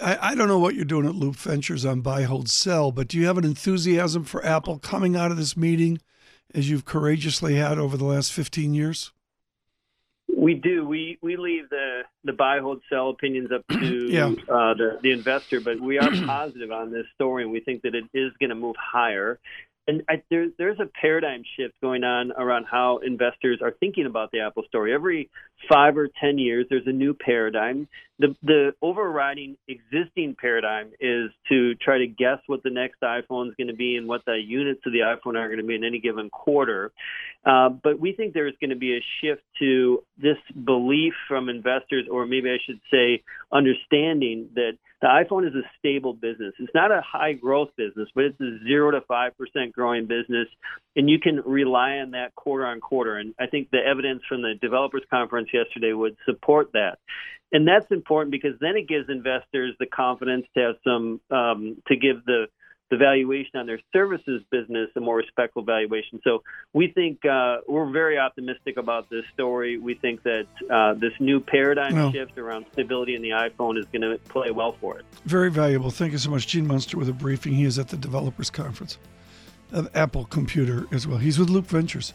I, 0.01 0.31
I 0.31 0.35
don't 0.35 0.49
know 0.49 0.59
what 0.59 0.75
you're 0.75 0.85
doing 0.85 1.07
at 1.07 1.15
Loup 1.15 1.37
Ventures 1.37 1.85
on 1.85 2.01
buy, 2.01 2.23
hold, 2.23 2.49
sell, 2.49 2.93
but 2.93 3.09
do 3.09 3.19
you 3.19 3.27
have 3.27 3.39
an 3.39 3.45
enthusiasm 3.45 4.25
for 4.25 4.45
Apple 4.45 4.79
coming 4.79 5.17
out 5.17 5.31
of 5.31 5.37
this 5.37 5.57
meeting 5.57 6.01
as 6.55 6.71
you've 6.71 6.85
courageously 6.85 7.57
had 7.57 7.79
over 7.79 7.97
the 7.97 8.05
last 8.05 8.33
15 8.33 8.75
years? 8.75 9.13
We 10.35 10.55
do. 10.55 10.87
We 10.87 11.19
we 11.23 11.37
leave 11.37 11.71
the 11.71 12.03
the 12.25 12.33
buy, 12.33 12.59
hold, 12.61 12.83
sell 12.91 13.11
opinions 13.11 13.51
up 13.51 13.67
to 13.69 14.07
yeah. 14.11 14.27
uh, 14.27 14.75
the 14.75 14.99
the 15.03 15.11
investor, 15.13 15.61
but 15.61 15.81
we 15.81 15.99
are 15.99 16.11
positive 16.27 16.71
on 16.71 16.93
this 16.93 17.07
story, 17.15 17.45
and 17.45 17.53
we 17.53 17.61
think 17.61 17.83
that 17.83 17.95
it 17.95 18.05
is 18.13 18.33
going 18.39 18.51
to 18.51 18.57
move 18.57 18.77
higher. 18.77 19.39
And 19.89 20.03
I, 20.07 20.23
there, 20.31 20.49
there's 20.59 20.79
a 20.81 20.87
paradigm 21.01 21.43
shift 21.57 21.75
going 21.81 22.05
on 22.05 22.31
around 22.33 22.67
how 22.71 22.99
investors 22.99 23.61
are 23.63 23.73
thinking 23.81 24.05
about 24.05 24.31
the 24.31 24.41
Apple 24.41 24.65
story. 24.69 24.93
Every 24.93 25.31
five 25.67 25.97
or 25.97 26.11
ten 26.21 26.37
years, 26.39 26.67
there's 26.69 26.87
a 26.87 26.93
new 26.93 27.15
paradigm. 27.15 27.89
The 28.19 28.37
the 28.43 28.73
overriding 28.83 29.57
existing 29.67 30.37
paradigm 30.39 30.89
is 31.01 31.31
to 31.49 31.75
try 31.77 31.99
to 31.99 32.07
guess 32.07 32.39
what 32.47 32.63
the 32.63 32.71
next 32.71 33.01
iPhone 33.01 33.49
is 33.49 33.55
going 33.57 33.69
to 33.69 33.75
be 33.75 33.97
and 33.97 34.07
what 34.07 34.27
the 34.27 34.35
units 34.35 34.83
of 34.85 34.93
the 34.93 34.99
iPhone 34.99 35.37
are 35.37 35.49
going 35.49 35.59
to 35.59 35.67
be 35.67 35.75
in 35.75 35.85
any 35.85 36.01
given 36.01 36.29
quarter. 36.29 36.93
Uh, 37.47 37.71
but 37.71 37.99
we 37.99 38.13
think 38.13 38.35
there's 38.35 38.57
going 38.61 38.71
to 38.71 38.77
be 38.77 38.95
a 38.99 39.01
shift 39.23 39.43
to 39.61 40.03
this 40.19 40.37
belief 40.65 41.15
from 41.29 41.49
investors, 41.49 42.07
or 42.11 42.27
maybe 42.27 42.51
I 42.51 42.59
should 42.67 42.81
say, 42.91 43.23
understanding 43.51 44.51
that 44.55 44.73
the 45.01 45.07
iPhone 45.07 45.47
is 45.47 45.55
a 45.55 45.63
stable 45.79 46.13
business. 46.13 46.55
It's 46.59 46.75
not 46.75 46.91
a 46.91 47.01
high 47.01 47.33
growth 47.33 47.71
business, 47.77 48.09
but 48.15 48.25
it's 48.25 48.41
a 48.41 48.59
zero 48.67 48.91
to 48.91 49.01
five 49.03 49.37
percent 49.39 49.73
growing 49.73 50.07
business, 50.07 50.49
and 50.97 51.09
you 51.09 51.21
can 51.21 51.41
rely 51.45 51.99
on 51.99 52.13
that 52.13 52.35
quarter 52.35 52.67
on 52.67 52.81
quarter. 52.81 53.17
And 53.17 53.35
I 53.39 53.47
think 53.47 53.71
the 53.71 53.79
evidence 53.79 54.23
from 54.29 54.43
the 54.43 54.55
developers 54.61 55.03
conference 55.11 55.49
yesterday 55.53 55.93
would 55.93 56.17
support 56.25 56.73
that. 56.73 56.99
And 57.53 57.67
that's 57.67 57.91
important 57.91 58.31
because 58.33 58.59
then 58.61 58.77
it 58.77 58.89
gives 58.89 59.09
investors 59.09 59.75
the 59.79 59.87
confidence 59.87 60.47
to 60.55 60.61
have 60.61 60.75
some 60.85 61.21
um, 61.31 61.77
to 61.87 61.97
give 61.97 62.25
the 62.27 62.47
the 62.91 62.97
valuation 62.97 63.59
on 63.61 63.67
their 63.67 63.81
services 63.93 64.43
business 64.51 64.89
a 64.97 65.01
more 65.01 65.17
respectful 65.17 65.63
valuation. 65.63 66.21
So 66.25 66.43
we 66.73 66.89
think 66.89 67.25
uh, 67.25 67.59
we're 67.69 67.91
very 67.91 68.19
optimistic 68.19 68.77
about 68.77 69.11
this 69.11 69.25
story. 69.35 69.79
We 69.79 69.95
think 69.95 70.23
that 70.23 70.47
uh, 70.71 70.95
this 70.95 71.13
new 71.21 71.41
paradigm 71.41 71.95
well, 71.95 72.13
shift 72.13 72.39
around 72.39 72.67
stability 72.73 73.15
in 73.15 73.23
the 73.23 73.31
iPhone 73.31 73.79
is 73.79 73.87
going 73.87 74.03
to 74.03 74.19
play 74.29 74.51
well 74.51 74.77
for 74.81 74.99
it. 74.99 75.05
Very 75.25 75.51
valuable. 75.51 75.91
Thank 75.91 76.13
you 76.13 76.19
so 76.19 76.31
much, 76.31 76.47
Gene 76.47 76.67
Munster, 76.67 76.97
with 76.97 77.09
a 77.09 77.13
briefing. 77.13 77.55
He 77.55 77.65
is 77.65 77.79
at 77.79 77.89
the 77.89 77.97
Developers 77.97 78.51
Conference 78.51 78.99
of 79.73 79.89
Apple 79.95 80.25
Computer 80.25 80.87
as 80.93 81.07
well. 81.07 81.19
He's 81.19 81.39
with 81.39 81.51
Loup 81.51 81.67
Ventures. 81.67 82.15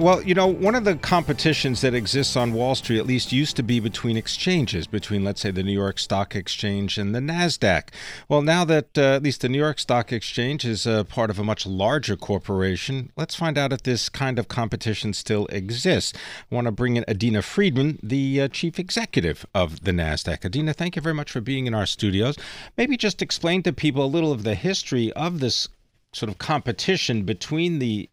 Well, 0.00 0.22
you 0.22 0.32
know, 0.34 0.46
one 0.46 0.74
of 0.74 0.84
the 0.84 0.96
competitions 0.96 1.82
that 1.82 1.92
exists 1.92 2.34
on 2.34 2.54
Wall 2.54 2.74
Street, 2.74 3.00
at 3.00 3.06
least, 3.06 3.32
used 3.32 3.54
to 3.56 3.62
be 3.62 3.80
between 3.80 4.16
exchanges, 4.16 4.86
between, 4.86 5.24
let's 5.24 5.42
say, 5.42 5.50
the 5.50 5.62
New 5.62 5.74
York 5.74 5.98
Stock 5.98 6.34
Exchange 6.34 6.96
and 6.96 7.14
the 7.14 7.18
NASDAQ. 7.18 7.88
Well, 8.26 8.40
now 8.40 8.64
that 8.64 8.96
uh, 8.96 9.16
at 9.16 9.22
least 9.22 9.42
the 9.42 9.50
New 9.50 9.58
York 9.58 9.78
Stock 9.78 10.10
Exchange 10.10 10.64
is 10.64 10.86
a 10.86 11.04
part 11.04 11.28
of 11.28 11.38
a 11.38 11.44
much 11.44 11.66
larger 11.66 12.16
corporation, 12.16 13.12
let's 13.14 13.34
find 13.34 13.58
out 13.58 13.74
if 13.74 13.82
this 13.82 14.08
kind 14.08 14.38
of 14.38 14.48
competition 14.48 15.12
still 15.12 15.44
exists. 15.48 16.18
I 16.50 16.54
want 16.54 16.64
to 16.64 16.72
bring 16.72 16.96
in 16.96 17.04
Adena 17.04 17.44
Friedman, 17.44 17.98
the 18.02 18.40
uh, 18.40 18.48
chief 18.48 18.78
executive 18.78 19.44
of 19.54 19.84
the 19.84 19.92
NASDAQ. 19.92 20.50
Adena, 20.50 20.74
thank 20.74 20.96
you 20.96 21.02
very 21.02 21.14
much 21.14 21.30
for 21.30 21.42
being 21.42 21.66
in 21.66 21.74
our 21.74 21.84
studios. 21.84 22.38
Maybe 22.78 22.96
just 22.96 23.20
explain 23.20 23.62
to 23.64 23.72
people 23.74 24.02
a 24.02 24.06
little 24.06 24.32
of 24.32 24.44
the 24.44 24.54
history 24.54 25.12
of 25.12 25.40
this 25.40 25.68
sort 26.14 26.30
of 26.30 26.38
competition 26.38 27.24
between 27.24 27.80
the 27.80 28.08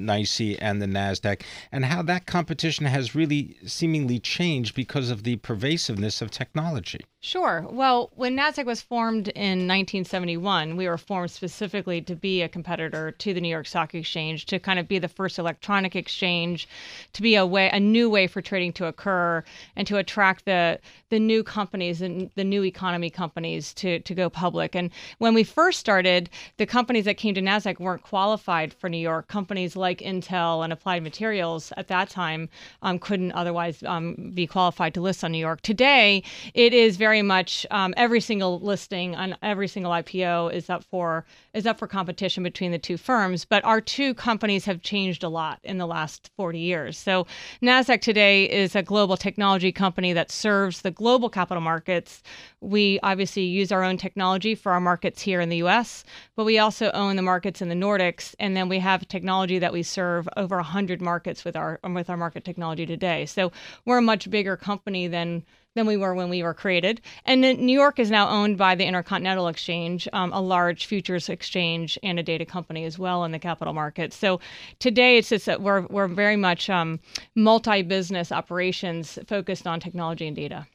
NYSE 0.00 0.58
and 0.60 0.80
the 0.80 0.86
NASDAQ, 0.86 1.42
and 1.70 1.84
how 1.84 2.02
that 2.02 2.26
competition 2.26 2.86
has 2.86 3.14
really 3.14 3.56
seemingly 3.66 4.18
changed 4.18 4.74
because 4.74 5.10
of 5.10 5.22
the 5.22 5.36
pervasiveness 5.36 6.20
of 6.20 6.30
technology. 6.30 7.04
Sure. 7.22 7.66
Well, 7.70 8.10
when 8.14 8.34
NASDAQ 8.34 8.64
was 8.64 8.80
formed 8.80 9.28
in 9.28 9.68
1971, 9.68 10.74
we 10.74 10.88
were 10.88 10.96
formed 10.96 11.30
specifically 11.30 12.00
to 12.00 12.16
be 12.16 12.40
a 12.40 12.48
competitor 12.48 13.10
to 13.10 13.34
the 13.34 13.42
New 13.42 13.50
York 13.50 13.66
Stock 13.66 13.94
Exchange, 13.94 14.46
to 14.46 14.58
kind 14.58 14.78
of 14.78 14.88
be 14.88 14.98
the 14.98 15.06
first 15.06 15.38
electronic 15.38 15.94
exchange, 15.94 16.66
to 17.12 17.20
be 17.20 17.34
a 17.34 17.44
way, 17.44 17.68
a 17.74 17.78
new 17.78 18.08
way 18.08 18.26
for 18.26 18.40
trading 18.40 18.72
to 18.72 18.86
occur, 18.86 19.44
and 19.76 19.86
to 19.86 19.98
attract 19.98 20.46
the 20.46 20.78
the 21.10 21.18
new 21.18 21.42
companies 21.42 22.00
and 22.00 22.30
the 22.36 22.44
new 22.44 22.64
economy 22.64 23.10
companies 23.10 23.74
to 23.74 23.98
to 24.00 24.14
go 24.14 24.30
public. 24.30 24.74
And 24.74 24.90
when 25.18 25.34
we 25.34 25.44
first 25.44 25.78
started, 25.78 26.30
the 26.56 26.64
companies 26.64 27.04
that 27.04 27.18
came 27.18 27.34
to 27.34 27.42
NASDAQ 27.42 27.80
weren't 27.80 28.02
qualified 28.02 28.72
for 28.72 28.88
New 28.88 28.96
York. 28.96 29.28
Companies 29.28 29.76
like 29.76 29.98
Intel 29.98 30.64
and 30.64 30.72
Applied 30.72 31.02
Materials 31.02 31.70
at 31.76 31.88
that 31.88 32.08
time 32.08 32.48
um, 32.80 32.98
couldn't 32.98 33.32
otherwise 33.32 33.82
um, 33.82 34.32
be 34.34 34.46
qualified 34.46 34.94
to 34.94 35.02
list 35.02 35.22
on 35.22 35.32
New 35.32 35.38
York. 35.38 35.60
Today, 35.60 36.22
it 36.54 36.72
is 36.72 36.96
very 36.96 37.09
very 37.10 37.22
much 37.22 37.66
um, 37.72 37.92
every 37.96 38.20
single 38.20 38.60
listing 38.60 39.16
on 39.16 39.36
every 39.42 39.66
single 39.66 39.90
IPO 39.90 40.52
is 40.52 40.70
up 40.70 40.84
for 40.84 41.24
is 41.54 41.66
up 41.66 41.76
for 41.76 41.88
competition 41.88 42.44
between 42.44 42.70
the 42.70 42.78
two 42.78 42.96
firms. 42.96 43.44
But 43.44 43.64
our 43.64 43.80
two 43.80 44.14
companies 44.14 44.64
have 44.66 44.80
changed 44.80 45.24
a 45.24 45.28
lot 45.28 45.58
in 45.64 45.78
the 45.78 45.88
last 45.88 46.30
40 46.36 46.60
years. 46.60 46.96
So 46.96 47.26
Nasdaq 47.60 48.00
today 48.00 48.44
is 48.44 48.76
a 48.76 48.82
global 48.84 49.16
technology 49.16 49.72
company 49.72 50.12
that 50.12 50.30
serves 50.30 50.82
the 50.82 50.92
global 50.92 51.28
capital 51.28 51.60
markets. 51.60 52.22
We 52.60 53.00
obviously 53.02 53.42
use 53.42 53.72
our 53.72 53.82
own 53.82 53.96
technology 53.96 54.54
for 54.54 54.70
our 54.70 54.80
markets 54.80 55.20
here 55.20 55.40
in 55.40 55.48
the 55.48 55.56
U.S., 55.56 56.04
but 56.36 56.44
we 56.44 56.60
also 56.60 56.92
own 56.92 57.16
the 57.16 57.22
markets 57.22 57.60
in 57.60 57.68
the 57.68 57.74
Nordics, 57.74 58.36
and 58.38 58.56
then 58.56 58.68
we 58.68 58.78
have 58.78 59.08
technology 59.08 59.58
that 59.58 59.72
we 59.72 59.82
serve 59.82 60.28
over 60.36 60.54
100 60.56 61.02
markets 61.02 61.44
with 61.44 61.56
our 61.56 61.80
with 61.92 62.08
our 62.08 62.16
market 62.16 62.44
technology 62.44 62.86
today. 62.86 63.26
So 63.26 63.50
we're 63.84 63.98
a 63.98 64.02
much 64.02 64.30
bigger 64.30 64.56
company 64.56 65.08
than 65.08 65.42
than 65.76 65.86
we 65.86 65.96
were 65.96 66.14
when 66.14 66.28
we 66.28 66.42
were 66.42 66.54
created. 66.54 67.00
And 67.24 67.40
New 67.40 67.72
York 67.72 67.98
is 67.98 68.10
now 68.10 68.28
owned 68.28 68.58
by 68.58 68.74
the 68.74 68.84
Intercontinental 68.84 69.48
Exchange, 69.48 70.08
um, 70.12 70.32
a 70.32 70.40
large 70.40 70.86
futures 70.86 71.28
exchange 71.28 71.98
and 72.02 72.18
a 72.18 72.22
data 72.22 72.44
company 72.44 72.84
as 72.84 72.98
well 72.98 73.24
in 73.24 73.30
the 73.30 73.38
capital 73.38 73.72
markets. 73.72 74.16
So 74.16 74.40
today 74.80 75.18
it's 75.18 75.28
just 75.28 75.46
that 75.46 75.62
we're, 75.62 75.82
we're 75.86 76.08
very 76.08 76.36
much 76.36 76.68
um, 76.68 76.98
multi 77.36 77.82
business 77.82 78.32
operations 78.32 79.18
focused 79.26 79.66
on 79.66 79.78
technology 79.78 80.26
and 80.26 80.36
data. 80.36 80.66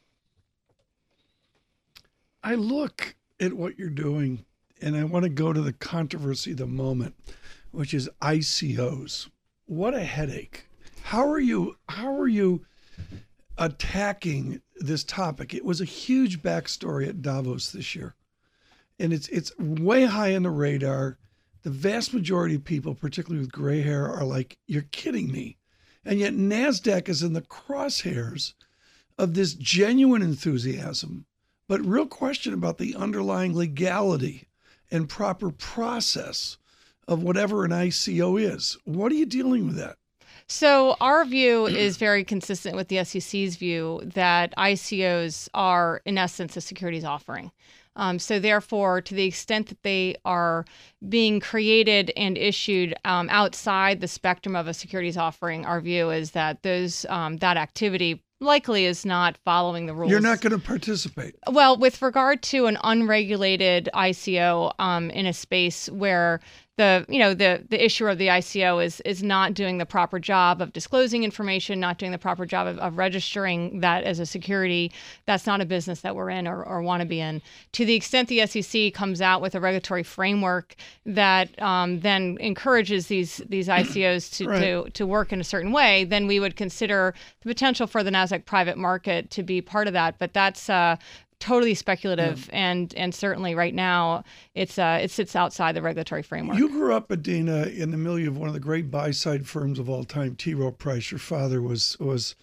I 2.42 2.56
look 2.56 3.16
at 3.40 3.54
what 3.54 3.78
you're 3.78 3.90
doing 3.90 4.46
and 4.82 4.96
I 4.96 5.04
want 5.04 5.24
to 5.24 5.30
go 5.30 5.52
to 5.52 5.62
the 5.62 5.74
controversy 5.74 6.52
of 6.52 6.58
the 6.58 6.68
moment, 6.68 7.16
which 7.72 7.94
is 7.94 8.10
ICOs. 8.22 9.30
What 9.66 9.94
a 9.94 10.04
headache. 10.04 10.68
How 11.04 11.28
are 11.30 11.40
you? 11.40 11.78
How 11.90 12.16
are 12.16 12.28
you? 12.28 12.66
Attacking 13.58 14.62
this 14.76 15.04
topic. 15.04 15.54
It 15.54 15.66
was 15.66 15.82
a 15.82 15.86
huge 15.86 16.42
backstory 16.42 17.08
at 17.08 17.22
Davos 17.22 17.72
this 17.72 17.96
year, 17.96 18.16
and 19.00 19.14
it's 19.14 19.28
it's 19.30 19.58
way 19.58 20.06
high 20.06 20.36
on 20.36 20.44
the 20.44 20.50
radar. 20.50 21.18
The 21.64 21.70
vast 21.72 22.14
majority 22.14 22.56
of 22.56 22.64
people, 22.64 22.94
particularly 22.94 23.42
with 23.42 23.52
gray 23.52 23.82
hair, 23.82 24.08
are 24.08 24.26
like, 24.26 24.58
"You're 24.68 24.84
kidding 24.84 25.32
me," 25.32 25.58
and 26.04 26.20
yet 26.20 26.34
Nasdaq 26.34 27.10
is 27.10 27.24
in 27.24 27.34
the 27.34 27.42
crosshairs 27.42 28.54
of 29.18 29.34
this 29.34 29.54
genuine 29.54 30.22
enthusiasm, 30.22 31.26
but 31.68 31.86
real 31.86 32.06
question 32.06 32.54
about 32.54 32.78
the 32.78 32.96
underlying 32.96 33.56
legality 33.56 34.48
and 34.92 35.10
proper 35.10 35.52
process 35.52 36.58
of 37.08 37.24
whatever 37.24 37.66
an 37.66 37.72
ICO 37.72 38.38
is. 38.42 38.78
What 38.84 39.12
are 39.12 39.16
you 39.16 39.26
dealing 39.26 39.68
with 39.68 39.76
that? 39.78 39.98
So 40.48 40.96
our 41.02 41.26
view 41.26 41.66
is 41.66 41.98
very 41.98 42.24
consistent 42.24 42.76
with 42.76 42.88
the 42.88 43.04
SEC's 43.04 43.56
view 43.56 44.02
that 44.06 44.54
ICOs 44.58 45.50
are, 45.54 46.02
in 46.06 46.18
essence, 46.18 46.56
a 46.56 46.62
securities 46.62 47.04
offering. 47.04 47.52
Um, 47.96 48.20
so 48.20 48.40
therefore, 48.40 49.02
to 49.02 49.16
the 49.16 49.24
extent 49.24 49.68
that 49.68 49.82
they 49.84 50.18
are 50.26 50.66
being 51.08 51.40
created 51.40 52.12
and 52.18 52.38
issued 52.38 52.94
um, 53.06 53.30
outside 53.32 54.02
the 54.02 54.08
spectrum 54.08 54.56
of 54.56 54.68
a 54.68 54.74
securities 54.74 55.18
offering, 55.18 55.66
our 55.66 55.80
view 55.80 56.10
is 56.12 56.32
that 56.32 56.62
those 56.62 57.06
um, 57.10 57.38
that 57.38 57.58
activity 57.58 58.22
likely 58.42 58.86
is 58.86 59.06
not 59.06 59.38
following 59.46 59.86
the 59.86 59.96
rules. 59.96 60.12
You're 60.12 60.20
not 60.20 60.42
going 60.42 60.52
to 60.52 60.60
participate. 60.60 61.36
Well, 61.50 61.78
with 61.78 62.02
regard 62.02 62.44
to 62.44 62.66
an 62.66 62.78
unregulated 62.84 63.90
ICO 63.94 64.74
um, 64.78 65.10
in 65.12 65.26
a 65.26 65.34
space 65.34 65.90
where 65.90 66.42
the 66.78 67.06
you 67.08 67.20
know 67.20 67.34
the 67.34 67.64
the 67.70 67.84
issuer 67.84 68.10
of 68.10 68.18
the 68.18 68.28
ICO 68.28 68.84
is 68.84 69.00
is 69.02 69.24
not 69.24 69.54
doing 69.54 69.78
the 69.78 69.86
proper 69.86 70.20
job 70.20 70.62
of 70.62 70.74
disclosing 70.74 71.24
information, 71.24 71.80
not 71.80 71.98
doing 71.98 72.12
the 72.12 72.18
proper 72.18 72.46
job 72.46 72.68
of, 72.68 72.78
of 72.80 72.98
registering 72.98 73.80
that 73.80 74.04
as 74.04 74.20
a 74.20 74.26
security. 74.26 74.92
That's 75.26 75.46
not 75.46 75.62
a 75.62 75.66
business 75.66 76.02
that 76.02 76.16
we're 76.16 76.30
in 76.30 76.48
or, 76.48 76.64
or 76.64 76.82
want 76.82 77.02
to 77.02 77.08
be 77.08 77.22
in. 77.22 77.42
To 77.74 77.86
the 77.86 77.94
extent 77.94 78.28
the 78.28 78.46
SEC 78.46 78.94
comes 78.94 79.22
out 79.22 79.42
with 79.42 79.56
a 79.56 79.60
regulatory 79.62 80.04
framework 80.04 80.76
that 81.06 81.62
um, 81.62 82.02
then 82.02 82.38
encourages 82.42 83.08
these 83.08 83.42
these 83.48 83.68
ICOs 83.70 84.36
to, 84.38 84.48
right. 84.48 84.60
to 84.60 84.90
to 84.92 85.08
work 85.08 85.32
in 85.32 85.40
a 85.40 85.46
certain 85.46 85.72
way, 85.72 86.04
then 86.04 86.28
we 86.28 86.40
would 86.42 86.58
consider 86.58 87.14
the 87.42 87.50
potential 87.50 87.88
for 87.88 88.04
the 88.04 88.12
Nasdaq 88.12 88.46
Private 88.46 88.78
Market 88.78 89.32
to 89.32 89.44
be 89.44 89.62
part 89.62 89.88
of 89.88 89.94
that. 89.94 90.20
But 90.20 90.34
that's 90.34 90.70
uh, 90.70 90.98
totally 91.46 91.76
speculative 91.76 92.48
yeah. 92.48 92.72
and 92.72 92.94
and 92.96 93.14
certainly 93.14 93.54
right 93.54 93.76
now 93.76 94.24
it's 94.56 94.80
uh 94.80 95.00
it 95.02 95.12
sits 95.12 95.36
outside 95.36 95.76
the 95.76 95.82
regulatory 95.82 96.24
framework. 96.24 96.58
You 96.58 96.70
grew 96.70 96.96
up 96.96 97.10
Adena 97.10 97.72
in 97.76 97.92
the 97.92 97.98
milieu 97.98 98.30
of 98.30 98.38
one 98.38 98.48
of 98.48 98.56
the 98.56 98.60
great 98.60 98.90
buy 98.90 99.12
side 99.12 99.48
firms 99.48 99.78
of 99.78 99.88
all 99.88 100.04
time, 100.04 100.36
T. 100.36 100.56
Rowe 100.56 100.72
Price. 100.72 101.12
Your 101.12 101.20
father 101.20 101.62
was 101.62 102.00
was 102.00 102.36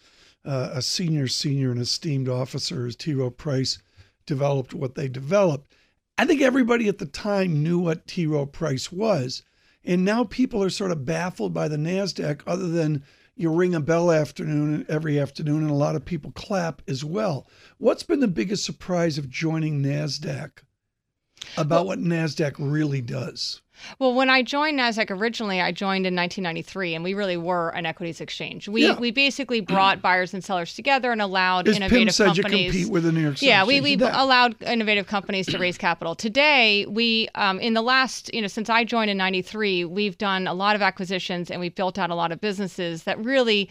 uh, 0.44 0.70
a 0.72 0.82
senior 0.82 1.26
senior 1.26 1.72
and 1.72 1.80
esteemed 1.80 2.28
officer 2.28 2.86
as 2.86 2.94
T. 2.94 3.12
Rowe 3.12 3.30
Price 3.30 3.78
developed 4.24 4.72
what 4.72 4.94
they 4.94 5.08
developed. 5.08 5.74
I 6.16 6.24
think 6.24 6.40
everybody 6.40 6.86
at 6.86 6.98
the 6.98 7.06
time 7.06 7.62
knew 7.62 7.80
what 7.80 8.06
T. 8.06 8.26
Rowe 8.26 8.46
Price 8.46 8.92
was. 8.92 9.42
And 9.84 10.04
now 10.04 10.22
people 10.22 10.62
are 10.62 10.70
sort 10.70 10.92
of 10.92 11.04
baffled 11.04 11.52
by 11.52 11.66
the 11.66 11.76
NASDAQ, 11.76 12.42
other 12.46 12.68
than 12.68 13.02
you 13.34 13.50
ring 13.50 13.74
a 13.74 13.80
bell 13.80 14.10
afternoon 14.10 14.84
every 14.88 15.18
afternoon 15.18 15.62
and 15.62 15.70
a 15.70 15.74
lot 15.74 15.96
of 15.96 16.04
people 16.04 16.32
clap 16.32 16.82
as 16.86 17.04
well. 17.04 17.46
What's 17.78 18.02
been 18.02 18.20
the 18.20 18.28
biggest 18.28 18.64
surprise 18.64 19.18
of 19.18 19.30
joining 19.30 19.82
NASDAQ 19.82 20.50
about 21.56 21.86
well, 21.86 21.86
what 21.86 21.98
NASDAQ 21.98 22.54
really 22.58 23.00
does? 23.00 23.62
Well, 23.98 24.14
when 24.14 24.30
I 24.30 24.42
joined 24.42 24.78
Nasdaq 24.78 25.10
originally, 25.10 25.60
I 25.60 25.72
joined 25.72 26.06
in 26.06 26.14
1993, 26.14 26.94
and 26.94 27.04
we 27.04 27.14
really 27.14 27.36
were 27.36 27.70
an 27.70 27.86
equities 27.86 28.20
exchange. 28.20 28.68
We 28.68 28.86
yeah. 28.86 28.98
we 28.98 29.10
basically 29.10 29.60
brought 29.60 30.02
buyers 30.02 30.34
and 30.34 30.42
sellers 30.44 30.74
together 30.74 31.12
and 31.12 31.20
allowed 31.20 31.68
As 31.68 31.76
innovative 31.76 32.06
Pim 32.06 32.10
said, 32.10 32.26
companies. 32.26 32.74
You 32.74 32.82
compete 32.82 32.92
with 32.92 33.04
the 33.04 33.12
New 33.12 33.20
York 33.20 33.36
Stock 33.36 33.46
Yeah, 33.46 33.64
we, 33.64 33.80
we 33.80 33.94
allowed 33.94 34.60
innovative 34.62 35.06
companies 35.06 35.46
to 35.46 35.58
raise 35.58 35.78
capital. 35.78 36.14
Today, 36.14 36.86
we 36.86 37.28
um, 37.34 37.58
in 37.60 37.74
the 37.74 37.82
last 37.82 38.32
you 38.34 38.40
know 38.40 38.48
since 38.48 38.70
I 38.70 38.84
joined 38.84 39.10
in 39.10 39.16
'93, 39.16 39.84
we've 39.84 40.18
done 40.18 40.46
a 40.46 40.54
lot 40.54 40.76
of 40.76 40.82
acquisitions 40.82 41.50
and 41.50 41.60
we've 41.60 41.74
built 41.74 41.98
out 41.98 42.10
a 42.10 42.14
lot 42.14 42.32
of 42.32 42.40
businesses 42.40 43.04
that 43.04 43.22
really 43.22 43.68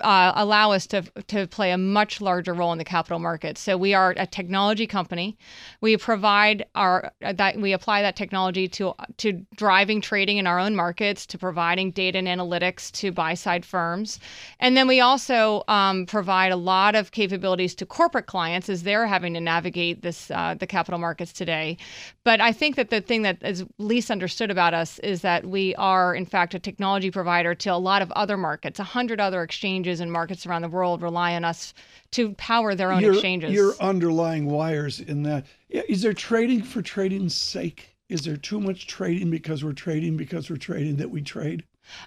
uh, 0.00 0.32
allow 0.34 0.72
us 0.72 0.86
to 0.88 1.02
to 1.28 1.46
play 1.46 1.70
a 1.70 1.78
much 1.78 2.20
larger 2.20 2.54
role 2.54 2.72
in 2.72 2.78
the 2.78 2.84
capital 2.84 3.18
markets. 3.18 3.60
So 3.60 3.76
we 3.76 3.94
are 3.94 4.14
a 4.16 4.26
technology 4.26 4.86
company. 4.86 5.36
We 5.80 5.96
provide 5.96 6.64
our 6.74 7.12
that 7.20 7.58
we 7.58 7.72
apply 7.72 8.02
that 8.02 8.16
technology 8.16 8.68
to 8.68 8.94
to 9.18 9.44
driving 9.56 10.00
trading 10.00 10.38
in 10.38 10.46
our 10.46 10.58
own 10.58 10.74
markets, 10.74 11.26
to 11.26 11.38
providing 11.38 11.90
data 11.90 12.18
and 12.18 12.26
analytics 12.26 12.90
to 12.92 13.12
buy 13.12 13.34
side 13.34 13.64
firms, 13.64 14.18
and 14.60 14.76
then 14.76 14.88
we 14.88 15.00
also 15.00 15.62
um, 15.68 16.06
provide 16.06 16.52
a 16.52 16.56
lot 16.56 16.94
of 16.94 17.10
capabilities 17.10 17.74
to 17.74 17.86
corporate 17.86 18.26
clients 18.26 18.68
as 18.68 18.82
they're 18.82 19.06
having 19.06 19.34
to 19.34 19.40
navigate 19.40 20.02
this 20.02 20.30
uh, 20.30 20.54
the 20.58 20.66
capital 20.66 20.98
markets 20.98 21.32
today. 21.32 21.76
But 22.24 22.40
I 22.40 22.52
think 22.52 22.76
that 22.76 22.90
the 22.90 23.00
thing 23.00 23.22
that 23.22 23.42
is 23.42 23.64
least 23.78 24.10
understood 24.10 24.50
about 24.50 24.74
us 24.74 24.98
is 25.00 25.22
that 25.22 25.44
we 25.44 25.74
are 25.76 26.14
in 26.14 26.26
fact 26.26 26.54
a 26.54 26.58
technology 26.58 27.10
provider 27.10 27.54
to 27.54 27.70
a 27.70 27.76
lot 27.76 28.02
of 28.02 28.10
other 28.12 28.36
markets, 28.36 28.78
a 28.78 28.84
hundred 28.84 29.20
other 29.20 29.42
exchanges 29.42 29.91
exchanges 29.92 30.00
and 30.00 30.12
markets 30.12 30.46
around 30.46 30.62
the 30.62 30.68
world 30.68 31.02
rely 31.02 31.34
on 31.34 31.44
us 31.44 31.74
to 32.12 32.34
power 32.34 32.74
their 32.74 32.92
own 32.92 33.02
your, 33.02 33.12
exchanges. 33.12 33.52
Your 33.52 33.74
underlying 33.80 34.46
wires 34.46 35.00
in 35.00 35.22
that. 35.24 35.46
Is 35.68 36.02
there 36.02 36.14
trading 36.14 36.62
for 36.62 36.82
trading's 36.82 37.34
sake? 37.36 37.96
Is 38.08 38.22
there 38.24 38.36
too 38.36 38.60
much 38.60 38.86
trading 38.86 39.30
because 39.30 39.64
we're 39.64 39.72
trading 39.72 40.16
because 40.16 40.50
we're 40.50 40.56
trading 40.56 40.96
that 40.96 41.10
we 41.10 41.22
trade? 41.22 41.64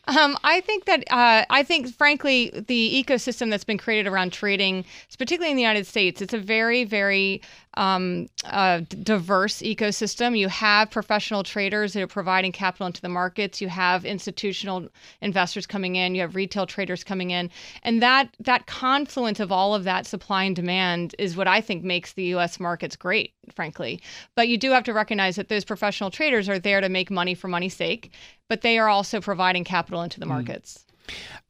Um, 0.08 0.38
I 0.44 0.62
think 0.62 0.86
that 0.86 1.04
uh, 1.12 1.46
I 1.50 1.64
think, 1.64 1.94
frankly, 1.96 2.52
the 2.68 3.04
ecosystem 3.04 3.50
that's 3.50 3.64
been 3.64 3.78
created 3.78 4.12
around 4.12 4.34
trading, 4.34 4.86
particularly 5.18 5.52
in 5.52 5.58
the 5.58 5.64
United 5.64 5.88
States, 5.88 6.22
it's 6.22 6.34
a 6.34 6.40
very, 6.40 6.84
very 6.84 7.42
um, 7.76 8.28
uh, 8.46 8.82
diverse 9.04 9.58
ecosystem. 9.58 10.38
You 10.38 10.48
have 10.48 10.90
professional 10.92 11.44
traders 11.44 11.94
that 11.94 12.02
are 12.02 12.08
providing 12.08 12.52
capital 12.52 12.88
into 12.88 13.02
the 13.02 13.10
markets. 13.10 13.62
You 13.62 13.68
have 13.68 14.06
institutional 14.06 14.88
investors 15.22 15.66
coming 15.66 15.96
in. 15.96 16.16
You 16.16 16.22
have 16.22 16.36
retail 16.36 16.66
traders 16.66 17.04
coming 17.04 17.32
in, 17.32 17.50
and 17.84 18.02
that 18.02 18.30
that 18.40 18.68
confluence 18.68 19.40
of 19.40 19.52
all 19.52 19.76
of 19.76 19.84
that 19.84 20.06
supply 20.06 20.44
and 20.44 20.56
demand 20.56 21.16
is 21.20 21.36
what 21.36 21.48
I 21.48 21.62
think 21.62 21.84
makes 21.84 22.14
the 22.14 22.24
U.S. 22.36 22.60
markets 22.60 22.96
great, 22.96 23.34
frankly. 23.54 24.02
But 24.36 24.48
you 24.48 24.58
do 24.58 24.72
have 24.72 24.84
to 24.86 24.94
recognize 24.94 25.36
that 25.36 25.50
those 25.50 25.66
professional 25.66 26.12
traders 26.12 26.48
are 26.48 26.60
there 26.60 26.82
to 26.82 26.90
make 26.90 27.12
money 27.12 27.36
for 27.36 27.48
money's 27.48 27.76
sake, 27.76 28.12
but 28.48 28.62
they 28.62 28.78
are 28.78 28.88
also 28.88 29.22
providing 29.22 29.64
capital 29.64 30.02
into 30.02 30.20
the 30.20 30.26
hmm. 30.26 30.34
markets. 30.34 30.86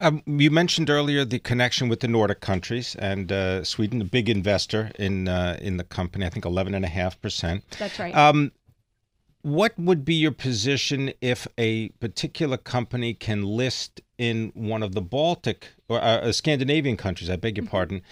Um, 0.00 0.22
you 0.26 0.50
mentioned 0.50 0.90
earlier 0.90 1.24
the 1.24 1.38
connection 1.38 1.88
with 1.88 2.00
the 2.00 2.08
Nordic 2.08 2.40
countries 2.40 2.94
and 2.96 3.32
uh, 3.32 3.64
Sweden, 3.64 4.02
a 4.02 4.04
big 4.04 4.28
investor 4.28 4.90
in 4.98 5.28
uh, 5.28 5.58
in 5.60 5.78
the 5.78 5.84
company. 5.84 6.26
I 6.26 6.28
think 6.28 6.44
eleven 6.44 6.74
and 6.74 6.84
a 6.84 6.88
half 6.88 7.20
percent. 7.20 7.64
That's 7.78 7.98
right. 7.98 8.14
Um, 8.14 8.52
what 9.42 9.78
would 9.78 10.04
be 10.04 10.14
your 10.14 10.32
position 10.32 11.12
if 11.20 11.46
a 11.56 11.88
particular 12.00 12.56
company 12.56 13.14
can 13.14 13.44
list 13.44 14.00
in 14.18 14.50
one 14.54 14.82
of 14.82 14.92
the 14.92 15.00
Baltic 15.00 15.68
or 15.88 16.00
uh, 16.00 16.18
uh 16.18 16.32
Scandinavian 16.32 16.96
countries? 16.96 17.30
I 17.30 17.36
beg 17.36 17.56
your 17.56 17.64
mm-hmm. 17.64 17.70
pardon. 17.70 18.02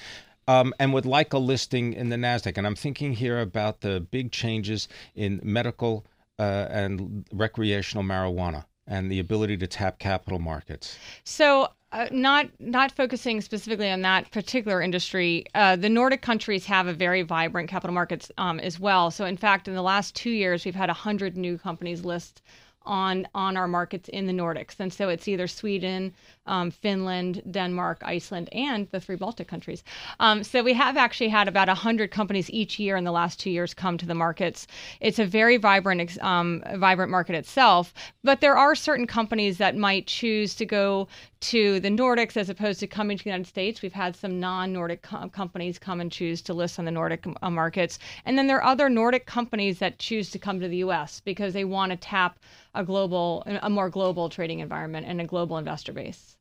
Um, 0.46 0.74
and 0.78 0.92
would 0.92 1.06
like 1.06 1.32
a 1.32 1.38
listing 1.38 1.94
in 1.94 2.10
the 2.10 2.16
Nasdaq. 2.16 2.58
And 2.58 2.66
I'm 2.66 2.74
thinking 2.74 3.14
here 3.14 3.40
about 3.40 3.80
the 3.80 4.00
big 4.00 4.30
changes 4.30 4.88
in 5.14 5.40
medical 5.42 6.04
uh, 6.38 6.66
and 6.68 7.24
recreational 7.32 8.04
marijuana 8.04 8.66
and 8.86 9.10
the 9.10 9.18
ability 9.18 9.56
to 9.58 9.66
tap 9.66 9.98
capital 9.98 10.38
markets? 10.38 10.98
So, 11.24 11.68
uh, 11.92 12.08
not 12.10 12.48
not 12.58 12.90
focusing 12.90 13.40
specifically 13.40 13.90
on 13.90 14.02
that 14.02 14.30
particular 14.32 14.82
industry, 14.82 15.46
uh, 15.54 15.76
the 15.76 15.88
Nordic 15.88 16.22
countries 16.22 16.66
have 16.66 16.88
a 16.88 16.92
very 16.92 17.22
vibrant 17.22 17.68
capital 17.68 17.94
markets 17.94 18.32
um, 18.36 18.58
as 18.60 18.80
well. 18.80 19.10
So, 19.10 19.24
in 19.24 19.36
fact, 19.36 19.68
in 19.68 19.74
the 19.74 19.82
last 19.82 20.16
two 20.16 20.30
years, 20.30 20.64
we've 20.64 20.74
had 20.74 20.90
hundred 20.90 21.36
new 21.36 21.56
companies 21.56 22.04
list 22.04 22.42
on 22.84 23.26
on 23.34 23.56
our 23.56 23.68
markets 23.68 24.08
in 24.08 24.26
the 24.26 24.32
Nordics, 24.32 24.78
and 24.78 24.92
so 24.92 25.08
it's 25.08 25.28
either 25.28 25.46
Sweden, 25.46 26.12
um, 26.46 26.70
Finland, 26.70 27.42
Denmark, 27.50 28.02
Iceland, 28.04 28.48
and 28.52 28.88
the 28.90 29.00
three 29.00 29.16
Baltic 29.16 29.48
countries. 29.48 29.82
Um, 30.20 30.44
so 30.44 30.62
we 30.62 30.74
have 30.74 30.96
actually 30.96 31.28
had 31.28 31.48
about 31.48 31.68
100 31.68 32.10
companies 32.10 32.50
each 32.50 32.78
year 32.78 32.96
in 32.96 33.04
the 33.04 33.12
last 33.12 33.40
two 33.40 33.50
years 33.50 33.74
come 33.74 33.98
to 33.98 34.06
the 34.06 34.14
markets. 34.14 34.66
It's 35.00 35.18
a 35.18 35.24
very 35.24 35.56
vibrant, 35.56 36.22
um, 36.22 36.62
vibrant 36.74 37.10
market 37.10 37.34
itself, 37.34 37.94
but 38.22 38.40
there 38.40 38.56
are 38.56 38.74
certain 38.74 39.06
companies 39.06 39.58
that 39.58 39.76
might 39.76 40.06
choose 40.06 40.54
to 40.56 40.66
go 40.66 41.08
to 41.44 41.78
the 41.80 41.90
Nordics 41.90 42.38
as 42.38 42.48
opposed 42.48 42.80
to 42.80 42.86
coming 42.86 43.18
to 43.18 43.24
the 43.24 43.30
United 43.30 43.46
States. 43.46 43.82
We've 43.82 43.92
had 43.92 44.16
some 44.16 44.40
non-Nordic 44.40 45.02
com- 45.02 45.28
companies 45.28 45.78
come 45.78 46.00
and 46.00 46.10
choose 46.10 46.40
to 46.42 46.54
list 46.54 46.78
on 46.78 46.86
the 46.86 46.90
Nordic 46.90 47.26
uh, 47.42 47.50
markets, 47.50 47.98
and 48.24 48.38
then 48.38 48.46
there 48.46 48.56
are 48.56 48.64
other 48.64 48.88
Nordic 48.88 49.26
companies 49.26 49.78
that 49.78 49.98
choose 49.98 50.30
to 50.30 50.38
come 50.38 50.58
to 50.60 50.68
the 50.68 50.78
U.S. 50.78 51.20
because 51.20 51.52
they 51.52 51.64
want 51.64 51.90
to 51.90 51.96
tap 51.96 52.38
a 52.74 52.82
global, 52.82 53.42
a 53.46 53.68
more 53.68 53.90
global 53.90 54.30
trading 54.30 54.60
environment 54.60 55.06
and 55.06 55.20
a 55.20 55.24
global 55.24 55.58
investor 55.58 55.92
base. 55.92 56.36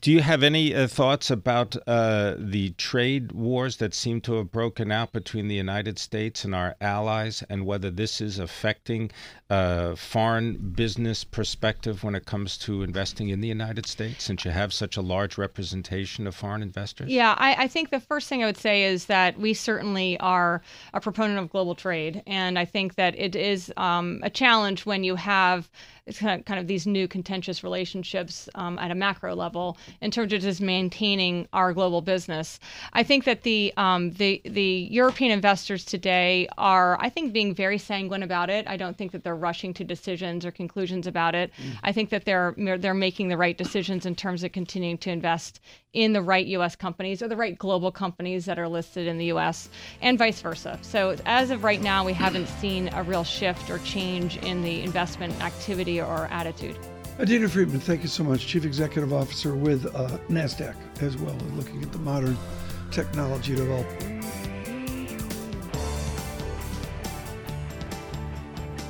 Do 0.00 0.12
you 0.12 0.20
have 0.20 0.42
any 0.42 0.74
uh, 0.74 0.86
thoughts 0.86 1.30
about 1.30 1.76
uh, 1.86 2.34
the 2.38 2.70
trade 2.78 3.32
wars 3.32 3.78
that 3.78 3.94
seem 3.94 4.20
to 4.22 4.34
have 4.34 4.52
broken 4.52 4.92
out 4.92 5.12
between 5.12 5.48
the 5.48 5.54
United 5.54 5.98
States 5.98 6.44
and 6.44 6.54
our 6.54 6.76
allies, 6.80 7.42
and 7.48 7.66
whether 7.66 7.90
this 7.90 8.20
is 8.20 8.38
affecting 8.38 9.10
uh, 9.50 9.94
foreign 9.96 10.56
business 10.56 11.24
perspective 11.24 12.04
when 12.04 12.14
it 12.14 12.26
comes 12.26 12.58
to 12.58 12.82
investing 12.82 13.28
in 13.28 13.40
the 13.40 13.48
United 13.48 13.86
States, 13.86 14.24
since 14.24 14.44
you 14.44 14.50
have 14.50 14.72
such 14.72 14.96
a 14.96 15.02
large 15.02 15.38
representation 15.38 16.26
of 16.26 16.34
foreign 16.34 16.62
investors? 16.62 17.10
Yeah, 17.10 17.34
I, 17.38 17.64
I 17.64 17.68
think 17.68 17.90
the 17.90 18.00
first 18.00 18.28
thing 18.28 18.42
I 18.42 18.46
would 18.46 18.56
say 18.56 18.84
is 18.84 19.06
that 19.06 19.38
we 19.38 19.54
certainly 19.54 20.18
are 20.20 20.62
a 20.94 21.00
proponent 21.00 21.38
of 21.38 21.50
global 21.50 21.74
trade, 21.74 22.22
and 22.26 22.58
I 22.58 22.64
think 22.64 22.94
that 22.94 23.18
it 23.18 23.34
is 23.34 23.72
um, 23.76 24.20
a 24.22 24.30
challenge 24.30 24.86
when 24.86 25.04
you 25.04 25.16
have 25.16 25.68
it's 26.06 26.20
kind 26.20 26.38
of, 26.38 26.46
kind 26.46 26.60
of 26.60 26.68
these 26.68 26.86
new 26.86 27.08
contentious 27.08 27.64
relationships 27.64 28.48
um, 28.54 28.78
at 28.78 28.90
a 28.90 28.94
macro 28.94 29.34
level 29.34 29.76
in 30.00 30.10
terms 30.10 30.32
of 30.32 30.40
just 30.40 30.60
maintaining 30.60 31.48
our 31.52 31.72
global 31.72 32.00
business. 32.00 32.60
I 32.92 33.02
think 33.02 33.24
that 33.24 33.42
the 33.42 33.72
um, 33.76 34.12
the 34.12 34.40
the 34.44 34.88
European 34.90 35.32
investors 35.32 35.84
today 35.84 36.48
are, 36.56 36.96
I 37.00 37.08
think, 37.08 37.32
being 37.32 37.54
very 37.54 37.78
sanguine 37.78 38.22
about 38.22 38.50
it. 38.50 38.66
I 38.68 38.76
don't 38.76 38.96
think 38.96 39.12
that 39.12 39.24
they're 39.24 39.34
rushing 39.34 39.74
to 39.74 39.84
decisions 39.84 40.46
or 40.46 40.52
conclusions 40.52 41.06
about 41.06 41.34
it. 41.34 41.50
Mm. 41.60 41.78
I 41.82 41.92
think 41.92 42.10
that 42.10 42.24
they're 42.24 42.54
they're 42.56 42.94
making 42.94 43.28
the 43.28 43.36
right 43.36 43.56
decisions 43.56 44.06
in 44.06 44.14
terms 44.14 44.44
of 44.44 44.52
continuing 44.52 44.98
to 44.98 45.10
invest 45.10 45.60
in 45.92 46.12
the 46.12 46.20
right 46.20 46.46
U.S. 46.48 46.76
companies 46.76 47.22
or 47.22 47.28
the 47.28 47.36
right 47.36 47.58
global 47.58 47.90
companies 47.90 48.44
that 48.44 48.58
are 48.58 48.68
listed 48.68 49.06
in 49.06 49.16
the 49.16 49.26
U.S. 49.26 49.70
and 50.02 50.18
vice 50.18 50.42
versa. 50.42 50.78
So 50.82 51.16
as 51.24 51.50
of 51.50 51.64
right 51.64 51.80
now, 51.80 52.04
we 52.04 52.12
haven't 52.12 52.48
seen 52.48 52.90
a 52.92 53.02
real 53.02 53.24
shift 53.24 53.70
or 53.70 53.78
change 53.78 54.36
in 54.36 54.62
the 54.62 54.82
investment 54.82 55.42
activity 55.42 55.95
or 56.00 56.26
attitude. 56.26 56.76
Adena 57.18 57.48
Friedman, 57.48 57.80
thank 57.80 58.02
you 58.02 58.08
so 58.08 58.22
much, 58.22 58.46
Chief 58.46 58.66
Executive 58.66 59.10
Officer 59.10 59.54
with 59.54 59.86
uh, 59.86 60.18
NASDAQ 60.28 60.76
as 61.00 61.16
well, 61.16 61.34
looking 61.54 61.82
at 61.82 61.90
the 61.90 61.98
modern 61.98 62.36
technology 62.90 63.54
development. 63.54 64.22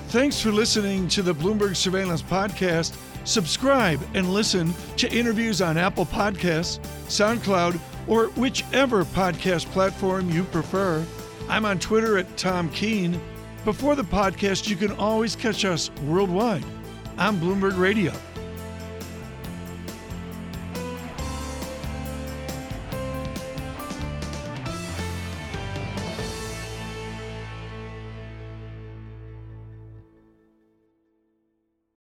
Thanks 0.09 0.41
for 0.41 0.51
listening 0.51 1.07
to 1.09 1.23
the 1.23 1.35
Bloomberg 1.35 1.77
Surveillance 1.77 2.23
Podcast. 2.23 2.97
Subscribe 3.25 4.01
and 4.15 4.33
listen 4.33 4.75
to 4.97 5.13
interviews 5.13 5.63
on 5.63 5.77
Apple 5.77 6.07
Podcasts, 6.07 6.81
SoundCloud, 7.07 7.79
or 8.09 8.27
whichever 8.31 9.05
podcast 9.05 9.67
platform 9.67 10.31
you 10.31 10.43
prefer. 10.45 11.05
I'm 11.49 11.65
on 11.65 11.79
Twitter 11.79 12.19
at 12.19 12.37
Tom 12.37 12.71
Keene. 12.71 13.21
Before 13.65 13.95
the 13.95 14.03
podcast, 14.03 14.69
you 14.69 14.75
can 14.75 14.91
always 14.93 15.37
catch 15.37 15.65
us 15.65 15.91
worldwide 16.07 16.65
on 17.19 17.39
Bloomberg 17.39 17.79
Radio. 17.79 18.13